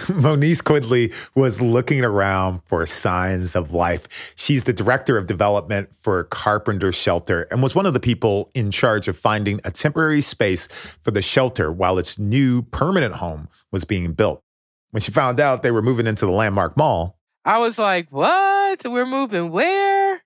Monise 0.12 0.62
Quidley 0.62 1.12
was 1.34 1.60
looking 1.60 2.02
around 2.02 2.62
for 2.64 2.86
signs 2.86 3.54
of 3.54 3.74
life. 3.74 4.08
She's 4.36 4.64
the 4.64 4.72
director 4.72 5.18
of 5.18 5.26
development 5.26 5.94
for 5.94 6.24
Carpenter 6.24 6.92
Shelter 6.92 7.42
and 7.50 7.62
was 7.62 7.74
one 7.74 7.84
of 7.84 7.92
the 7.92 8.00
people 8.00 8.50
in 8.54 8.70
charge 8.70 9.06
of 9.06 9.18
finding 9.18 9.60
a 9.64 9.70
temporary 9.70 10.22
space 10.22 10.66
for 11.02 11.10
the 11.10 11.20
shelter 11.20 11.70
while 11.70 11.98
its 11.98 12.18
new 12.18 12.62
permanent 12.62 13.16
home 13.16 13.50
was 13.70 13.84
being 13.84 14.14
built. 14.14 14.42
When 14.92 15.02
she 15.02 15.12
found 15.12 15.40
out 15.40 15.62
they 15.62 15.72
were 15.72 15.82
moving 15.82 16.06
into 16.06 16.24
the 16.24 16.32
Landmark 16.32 16.74
Mall, 16.74 17.18
I 17.44 17.58
was 17.58 17.78
like, 17.78 18.08
what? 18.10 18.82
We're 18.86 19.04
moving 19.04 19.50
where? 19.50 20.22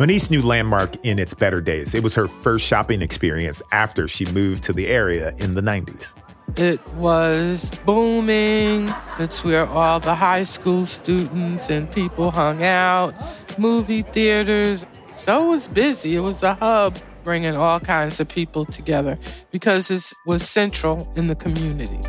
Monise 0.00 0.30
knew 0.30 0.42
Landmark 0.42 0.96
in 1.04 1.20
its 1.20 1.32
better 1.32 1.60
days. 1.60 1.94
It 1.94 2.02
was 2.02 2.16
her 2.16 2.26
first 2.26 2.66
shopping 2.66 3.02
experience 3.02 3.62
after 3.70 4.08
she 4.08 4.24
moved 4.26 4.64
to 4.64 4.72
the 4.72 4.88
area 4.88 5.32
in 5.38 5.54
the 5.54 5.60
90s. 5.60 6.14
It 6.56 6.86
was 6.94 7.70
booming. 7.86 8.92
It's 9.18 9.42
where 9.42 9.66
all 9.66 10.00
the 10.00 10.14
high 10.14 10.42
school 10.42 10.84
students 10.84 11.70
and 11.70 11.90
people 11.90 12.30
hung 12.30 12.62
out, 12.62 13.14
movie 13.58 14.02
theaters. 14.02 14.84
So 15.14 15.46
it 15.46 15.48
was 15.48 15.68
busy. 15.68 16.14
It 16.14 16.20
was 16.20 16.42
a 16.42 16.54
hub 16.54 16.98
bringing 17.24 17.56
all 17.56 17.80
kinds 17.80 18.20
of 18.20 18.28
people 18.28 18.66
together 18.66 19.18
because 19.50 19.90
it 19.90 20.12
was 20.26 20.46
central 20.46 21.10
in 21.16 21.26
the 21.26 21.34
community. 21.34 22.00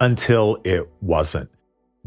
Until 0.00 0.58
it 0.64 0.90
wasn't. 1.02 1.50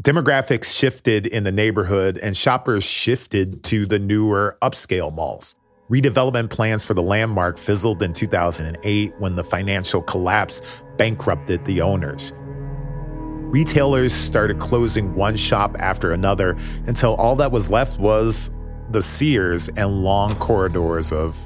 Demographics 0.02 0.76
shifted 0.76 1.26
in 1.26 1.44
the 1.44 1.52
neighborhood 1.52 2.18
and 2.18 2.36
shoppers 2.36 2.84
shifted 2.84 3.62
to 3.64 3.86
the 3.86 3.98
newer 3.98 4.56
upscale 4.62 5.14
malls. 5.14 5.54
Redevelopment 5.90 6.50
plans 6.50 6.84
for 6.84 6.92
the 6.92 7.02
landmark 7.02 7.56
fizzled 7.56 8.02
in 8.02 8.12
2008 8.12 9.14
when 9.16 9.36
the 9.36 9.44
financial 9.44 10.02
collapse 10.02 10.82
bankrupted 10.98 11.64
the 11.64 11.80
owners. 11.80 12.34
Retailers 12.36 14.12
started 14.12 14.58
closing 14.58 15.14
one 15.14 15.34
shop 15.34 15.74
after 15.78 16.12
another 16.12 16.56
until 16.86 17.14
all 17.14 17.36
that 17.36 17.50
was 17.50 17.70
left 17.70 17.98
was 17.98 18.50
the 18.90 19.00
Sears 19.00 19.70
and 19.70 20.02
long 20.02 20.36
corridors 20.36 21.10
of, 21.10 21.38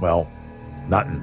well, 0.00 0.26
nothing. 0.88 1.22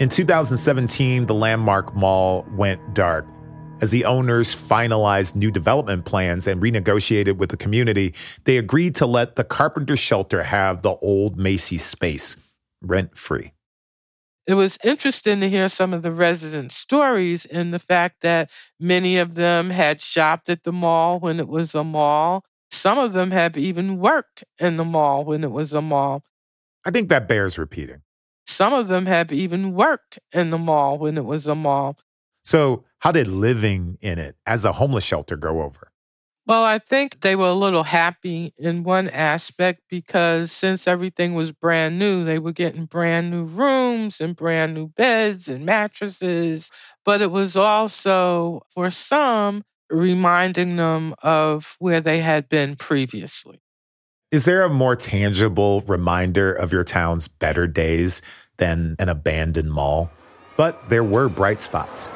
In 0.00 0.08
2017, 0.08 1.26
the 1.26 1.34
Landmark 1.34 1.94
Mall 1.94 2.44
went 2.50 2.92
dark. 2.92 3.24
As 3.82 3.90
the 3.90 4.04
owners 4.04 4.54
finalized 4.54 5.34
new 5.34 5.50
development 5.50 6.04
plans 6.04 6.46
and 6.46 6.62
renegotiated 6.62 7.36
with 7.36 7.50
the 7.50 7.56
community, 7.56 8.14
they 8.44 8.56
agreed 8.56 8.94
to 8.94 9.06
let 9.06 9.34
the 9.34 9.42
Carpenter 9.42 9.96
Shelter 9.96 10.44
have 10.44 10.82
the 10.82 10.94
old 11.02 11.36
Macy's 11.36 11.84
space 11.84 12.36
rent 12.80 13.18
free. 13.18 13.52
It 14.46 14.54
was 14.54 14.78
interesting 14.84 15.40
to 15.40 15.48
hear 15.48 15.68
some 15.68 15.94
of 15.94 16.02
the 16.02 16.12
residents' 16.12 16.76
stories 16.76 17.44
and 17.44 17.74
the 17.74 17.80
fact 17.80 18.20
that 18.20 18.52
many 18.78 19.18
of 19.18 19.34
them 19.34 19.68
had 19.68 20.00
shopped 20.00 20.48
at 20.48 20.62
the 20.62 20.72
mall 20.72 21.18
when 21.18 21.40
it 21.40 21.48
was 21.48 21.74
a 21.74 21.82
mall. 21.82 22.44
Some 22.70 22.98
of 22.98 23.12
them 23.12 23.32
have 23.32 23.58
even 23.58 23.98
worked 23.98 24.44
in 24.60 24.76
the 24.76 24.84
mall 24.84 25.24
when 25.24 25.42
it 25.42 25.50
was 25.50 25.74
a 25.74 25.82
mall. 25.82 26.22
I 26.84 26.92
think 26.92 27.08
that 27.08 27.26
bears 27.26 27.58
repeating. 27.58 28.02
Some 28.46 28.72
of 28.72 28.86
them 28.86 29.06
have 29.06 29.32
even 29.32 29.74
worked 29.74 30.20
in 30.32 30.50
the 30.50 30.58
mall 30.58 30.98
when 30.98 31.18
it 31.18 31.24
was 31.24 31.48
a 31.48 31.56
mall. 31.56 31.96
So, 32.42 32.84
how 32.98 33.12
did 33.12 33.28
living 33.28 33.98
in 34.00 34.18
it 34.18 34.36
as 34.46 34.64
a 34.64 34.72
homeless 34.72 35.04
shelter 35.04 35.36
go 35.36 35.62
over? 35.62 35.92
Well, 36.44 36.64
I 36.64 36.78
think 36.78 37.20
they 37.20 37.36
were 37.36 37.48
a 37.48 37.54
little 37.54 37.84
happy 37.84 38.52
in 38.58 38.82
one 38.82 39.08
aspect 39.08 39.82
because 39.88 40.50
since 40.50 40.88
everything 40.88 41.34
was 41.34 41.52
brand 41.52 42.00
new, 42.00 42.24
they 42.24 42.40
were 42.40 42.52
getting 42.52 42.86
brand 42.86 43.30
new 43.30 43.44
rooms 43.44 44.20
and 44.20 44.34
brand 44.34 44.74
new 44.74 44.88
beds 44.88 45.48
and 45.48 45.64
mattresses. 45.64 46.72
But 47.04 47.20
it 47.20 47.30
was 47.30 47.56
also, 47.56 48.62
for 48.70 48.90
some, 48.90 49.62
reminding 49.88 50.76
them 50.76 51.14
of 51.22 51.76
where 51.78 52.00
they 52.00 52.18
had 52.18 52.48
been 52.48 52.74
previously. 52.74 53.60
Is 54.32 54.44
there 54.44 54.62
a 54.62 54.68
more 54.68 54.96
tangible 54.96 55.82
reminder 55.82 56.52
of 56.52 56.72
your 56.72 56.84
town's 56.84 57.28
better 57.28 57.68
days 57.68 58.20
than 58.56 58.96
an 58.98 59.08
abandoned 59.08 59.70
mall? 59.70 60.10
But 60.56 60.88
there 60.88 61.04
were 61.04 61.28
bright 61.28 61.60
spots. 61.60 62.12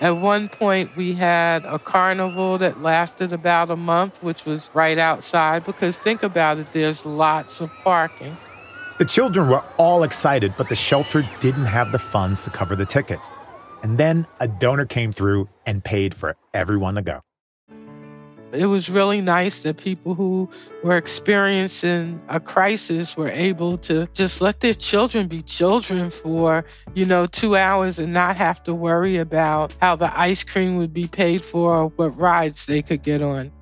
At 0.00 0.16
one 0.16 0.48
point, 0.48 0.96
we 0.96 1.12
had 1.12 1.66
a 1.66 1.78
carnival 1.78 2.56
that 2.58 2.80
lasted 2.80 3.34
about 3.34 3.70
a 3.70 3.76
month, 3.76 4.22
which 4.22 4.46
was 4.46 4.70
right 4.72 4.96
outside, 4.96 5.64
because 5.64 5.98
think 5.98 6.22
about 6.22 6.56
it, 6.56 6.66
there's 6.68 7.04
lots 7.04 7.60
of 7.60 7.70
parking. 7.84 8.34
The 8.98 9.04
children 9.04 9.48
were 9.48 9.62
all 9.76 10.02
excited, 10.02 10.54
but 10.56 10.70
the 10.70 10.74
shelter 10.74 11.28
didn't 11.38 11.66
have 11.66 11.92
the 11.92 11.98
funds 11.98 12.44
to 12.44 12.50
cover 12.50 12.74
the 12.74 12.86
tickets. 12.86 13.30
And 13.82 13.98
then 13.98 14.26
a 14.40 14.48
donor 14.48 14.86
came 14.86 15.12
through 15.12 15.48
and 15.66 15.84
paid 15.84 16.14
for 16.14 16.34
everyone 16.54 16.94
to 16.94 17.02
go. 17.02 17.20
It 18.52 18.66
was 18.66 18.90
really 18.90 19.20
nice 19.20 19.62
that 19.62 19.76
people 19.76 20.14
who 20.14 20.50
were 20.82 20.96
experiencing 20.96 22.20
a 22.28 22.40
crisis 22.40 23.16
were 23.16 23.28
able 23.28 23.78
to 23.78 24.06
just 24.12 24.40
let 24.40 24.60
their 24.60 24.74
children 24.74 25.28
be 25.28 25.40
children 25.40 26.10
for, 26.10 26.64
you 26.94 27.04
know, 27.04 27.26
two 27.26 27.54
hours 27.54 28.00
and 28.00 28.12
not 28.12 28.36
have 28.36 28.62
to 28.64 28.74
worry 28.74 29.18
about 29.18 29.74
how 29.80 29.94
the 29.94 30.10
ice 30.18 30.42
cream 30.42 30.78
would 30.78 30.92
be 30.92 31.06
paid 31.06 31.44
for 31.44 31.74
or 31.74 31.86
what 31.90 32.16
rides 32.18 32.66
they 32.66 32.82
could 32.82 33.02
get 33.02 33.22
on. 33.22 33.52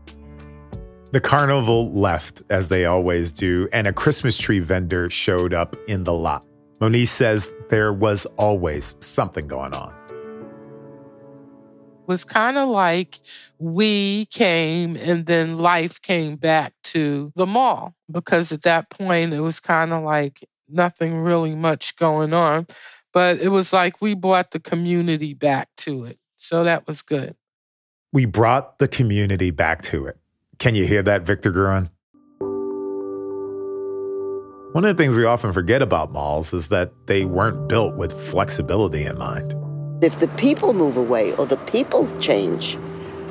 The 1.10 1.20
carnival 1.20 1.90
left, 1.92 2.42
as 2.50 2.68
they 2.68 2.84
always 2.84 3.32
do, 3.32 3.68
and 3.72 3.86
a 3.86 3.92
Christmas 3.92 4.38
tree 4.38 4.58
vendor 4.58 5.08
showed 5.10 5.54
up 5.54 5.76
in 5.86 6.04
the 6.04 6.12
lot. 6.12 6.46
Monise 6.80 7.08
says 7.08 7.54
there 7.70 7.92
was 7.92 8.26
always 8.36 8.94
something 9.00 9.46
going 9.46 9.74
on. 9.74 9.97
Was 12.08 12.24
kind 12.24 12.56
of 12.56 12.70
like 12.70 13.18
we 13.58 14.24
came 14.26 14.96
and 14.96 15.26
then 15.26 15.58
life 15.58 16.00
came 16.00 16.36
back 16.36 16.72
to 16.84 17.30
the 17.36 17.46
mall 17.46 17.94
because 18.10 18.50
at 18.50 18.62
that 18.62 18.88
point 18.88 19.34
it 19.34 19.40
was 19.40 19.60
kind 19.60 19.92
of 19.92 20.02
like 20.02 20.40
nothing 20.70 21.18
really 21.18 21.54
much 21.54 21.96
going 21.96 22.32
on. 22.32 22.66
But 23.12 23.40
it 23.40 23.50
was 23.50 23.74
like 23.74 24.00
we 24.00 24.14
brought 24.14 24.52
the 24.52 24.58
community 24.58 25.34
back 25.34 25.68
to 25.78 26.06
it. 26.06 26.18
So 26.36 26.64
that 26.64 26.86
was 26.86 27.02
good. 27.02 27.36
We 28.10 28.24
brought 28.24 28.78
the 28.78 28.88
community 28.88 29.50
back 29.50 29.82
to 29.82 30.06
it. 30.06 30.16
Can 30.58 30.74
you 30.74 30.86
hear 30.86 31.02
that, 31.02 31.26
Victor 31.26 31.50
Gruen? 31.50 31.90
One 34.72 34.84
of 34.84 34.96
the 34.96 35.02
things 35.02 35.14
we 35.14 35.26
often 35.26 35.52
forget 35.52 35.82
about 35.82 36.10
malls 36.10 36.54
is 36.54 36.70
that 36.70 36.90
they 37.06 37.26
weren't 37.26 37.68
built 37.68 37.96
with 37.96 38.12
flexibility 38.12 39.04
in 39.04 39.18
mind. 39.18 39.67
If 40.00 40.20
the 40.20 40.28
people 40.28 40.74
move 40.74 40.96
away 40.96 41.34
or 41.34 41.44
the 41.44 41.56
people 41.56 42.06
change, 42.20 42.78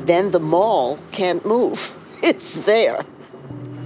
then 0.06 0.32
the 0.32 0.40
mall 0.40 1.00
can't 1.12 1.46
move. 1.46 1.94
It's 2.24 2.56
there. 2.56 3.06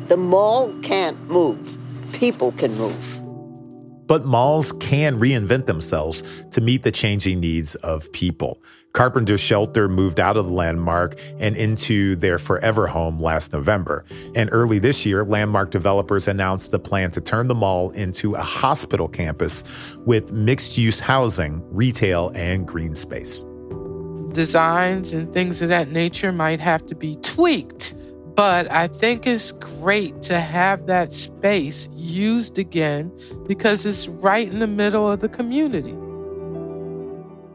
The 0.08 0.18
mall 0.18 0.74
can't 0.82 1.20
move. 1.30 1.78
People 2.14 2.54
can 2.54 2.74
move. 2.78 3.20
But 4.08 4.26
malls 4.26 4.72
can 4.72 5.20
reinvent 5.20 5.68
themselves 5.68 6.46
to 6.52 6.62
meet 6.62 6.84
the 6.84 6.92
changing 6.92 7.42
needs 7.42 7.76
of 7.76 8.12
people. 8.14 8.64
Carpenter 8.94 9.38
Shelter 9.38 9.88
moved 9.88 10.20
out 10.20 10.38
of 10.38 10.46
the 10.46 10.52
landmark 10.52 11.20
and 11.40 11.56
into 11.56 12.16
their 12.16 12.38
forever 12.38 12.88
home 12.88 13.20
last 13.20 13.54
November. 13.54 14.04
And 14.36 14.50
early 14.52 14.80
this 14.80 15.06
year, 15.06 15.24
landmark 15.24 15.72
developers 15.72 16.28
announced 16.28 16.74
a 16.74 16.80
plan 16.80 17.12
to 17.12 17.22
turn 17.22 17.48
the 17.48 17.56
mall 17.56 17.92
into 17.92 18.36
a 18.36 18.42
hospital 18.42 19.08
campus 19.08 19.98
with 20.06 20.32
mixed 20.32 20.78
use 20.78 21.00
housing, 21.00 21.64
retail, 21.74 22.32
and 22.36 22.68
green 22.68 22.96
space. 22.96 23.46
Designs 24.34 25.14
and 25.14 25.32
things 25.34 25.62
of 25.62 25.70
that 25.70 25.90
nature 25.90 26.32
might 26.32 26.60
have 26.60 26.86
to 26.88 26.96
be 26.96 27.16
tweaked 27.16 27.96
but 28.36 28.72
I 28.72 28.88
think 28.88 29.28
it's 29.28 29.52
great 29.52 30.22
to 30.24 30.40
have 30.40 30.88
that 30.88 31.12
space 31.12 31.90
used 31.96 32.58
again 32.58 33.12
because 33.46 33.86
it's 33.86 34.08
right 34.08 34.48
in 34.48 34.60
the 34.60 34.68
middle 34.68 35.12
of 35.12 35.20
the 35.20 35.30
community. 35.30 35.96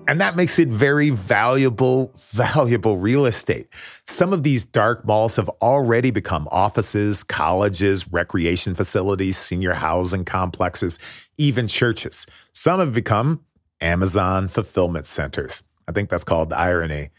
And 0.09 0.21
that 0.21 0.37
makes 0.37 0.59
it 0.59 0.69
very 0.69 1.11
valuable, 1.11 2.13
valuable 2.17 2.97
real 2.97 3.27
estate. 3.27 3.69
Some 4.07 4.33
of 4.33 4.43
these 4.43 4.65
dark 4.65 5.05
malls 5.05 5.37
have 5.37 5.49
already 5.61 6.11
become 6.11 6.49
offices, 6.51 7.25
colleges, 7.25 8.11
recreation 8.13 8.75
facilities, 8.75 9.37
senior 9.37 9.75
housing 9.75 10.25
complexes, 10.25 10.99
even 11.39 11.67
churches. 11.67 12.27
Some 12.53 12.81
have 12.81 12.93
become 12.93 13.45
Amazon 13.81 14.49
fulfillment 14.49 15.07
centers. 15.07 15.63
I 15.89 15.93
think 15.93 16.09
that's 16.09 16.25
called 16.25 16.53
irony 16.53 17.11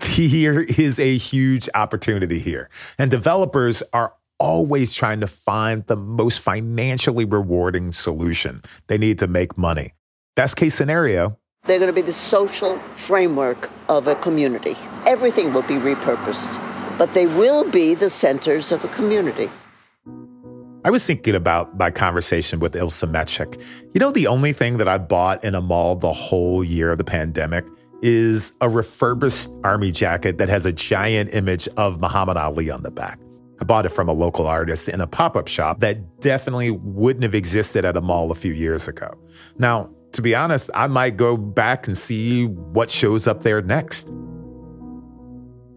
here 0.04 0.60
is 0.60 0.98
a 0.98 1.16
huge 1.18 1.68
opportunity 1.74 2.38
here. 2.38 2.70
And 2.98 3.10
developers 3.10 3.82
are 3.92 4.14
always 4.38 4.94
trying 4.94 5.20
to 5.20 5.26
find 5.26 5.86
the 5.86 5.96
most 5.96 6.40
financially 6.40 7.24
rewarding 7.24 7.92
solution. 7.92 8.62
They 8.86 8.98
need 8.98 9.18
to 9.18 9.26
make 9.26 9.56
money. 9.58 9.92
Best 10.34 10.56
case 10.56 10.74
scenario, 10.74 11.38
they're 11.66 11.78
going 11.78 11.88
to 11.88 11.94
be 11.94 12.02
the 12.02 12.12
social 12.12 12.78
framework 12.96 13.70
of 13.88 14.08
a 14.08 14.16
community. 14.16 14.76
Everything 15.06 15.52
will 15.52 15.62
be 15.62 15.74
repurposed, 15.74 16.58
but 16.98 17.12
they 17.12 17.26
will 17.26 17.68
be 17.70 17.94
the 17.94 18.10
centers 18.10 18.72
of 18.72 18.84
a 18.84 18.88
community. 18.88 19.48
I 20.84 20.90
was 20.90 21.06
thinking 21.06 21.36
about 21.36 21.78
my 21.78 21.92
conversation 21.92 22.58
with 22.58 22.74
Ilse 22.74 23.02
Metchek. 23.02 23.60
You 23.94 24.00
know, 24.00 24.10
the 24.10 24.26
only 24.26 24.52
thing 24.52 24.78
that 24.78 24.88
I 24.88 24.98
bought 24.98 25.44
in 25.44 25.54
a 25.54 25.60
mall 25.60 25.94
the 25.94 26.12
whole 26.12 26.64
year 26.64 26.90
of 26.90 26.98
the 26.98 27.04
pandemic 27.04 27.64
is 28.02 28.52
a 28.60 28.68
refurbished 28.68 29.48
army 29.62 29.92
jacket 29.92 30.38
that 30.38 30.48
has 30.48 30.66
a 30.66 30.72
giant 30.72 31.32
image 31.32 31.68
of 31.76 32.00
Muhammad 32.00 32.36
Ali 32.36 32.68
on 32.68 32.82
the 32.82 32.90
back. 32.90 33.20
I 33.60 33.64
bought 33.64 33.86
it 33.86 33.90
from 33.90 34.08
a 34.08 34.12
local 34.12 34.48
artist 34.48 34.88
in 34.88 35.00
a 35.00 35.06
pop 35.06 35.36
up 35.36 35.46
shop 35.46 35.78
that 35.78 36.20
definitely 36.20 36.72
wouldn't 36.72 37.22
have 37.22 37.36
existed 37.36 37.84
at 37.84 37.96
a 37.96 38.00
mall 38.00 38.32
a 38.32 38.34
few 38.34 38.52
years 38.52 38.88
ago. 38.88 39.16
Now, 39.58 39.88
to 40.12 40.22
be 40.22 40.34
honest, 40.34 40.70
I 40.74 40.86
might 40.86 41.16
go 41.16 41.36
back 41.36 41.86
and 41.86 41.96
see 41.96 42.46
what 42.46 42.90
shows 42.90 43.26
up 43.26 43.42
there 43.42 43.62
next. 43.62 44.10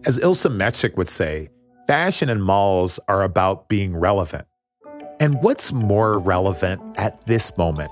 As 0.04 0.18
Ilse 0.18 0.46
Metchek 0.46 0.96
would 0.96 1.08
say, 1.08 1.48
fashion 1.86 2.28
and 2.28 2.42
malls 2.42 3.00
are 3.08 3.22
about 3.22 3.68
being 3.68 3.96
relevant. 3.96 4.46
And 5.18 5.42
what's 5.42 5.72
more 5.72 6.18
relevant 6.18 6.82
at 6.96 7.24
this 7.26 7.56
moment 7.56 7.90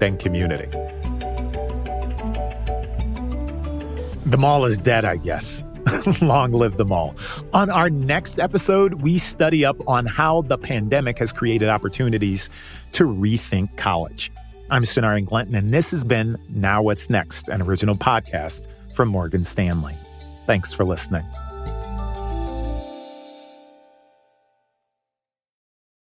than 0.00 0.16
community? 0.18 0.66
The 4.26 4.36
mall 4.38 4.64
is 4.64 4.76
dead, 4.76 5.04
I 5.04 5.16
guess. 5.18 5.62
Long 6.20 6.50
live 6.50 6.76
the 6.76 6.84
mall. 6.84 7.14
On 7.52 7.70
our 7.70 7.88
next 7.88 8.40
episode, 8.40 8.94
we 8.94 9.18
study 9.18 9.64
up 9.64 9.76
on 9.88 10.04
how 10.04 10.42
the 10.42 10.58
pandemic 10.58 11.18
has 11.20 11.32
created 11.32 11.68
opportunities 11.68 12.50
to 12.92 13.04
rethink 13.04 13.76
college. 13.76 14.32
I'm 14.68 14.82
Sonari 14.82 15.24
Glenton, 15.24 15.54
and 15.54 15.72
this 15.72 15.92
has 15.92 16.02
been 16.02 16.36
Now 16.48 16.82
What's 16.82 17.08
Next, 17.08 17.46
an 17.46 17.62
original 17.62 17.94
podcast 17.94 18.66
from 18.92 19.08
Morgan 19.08 19.44
Stanley. 19.44 19.94
Thanks 20.44 20.72
for 20.72 20.84
listening. 20.84 21.22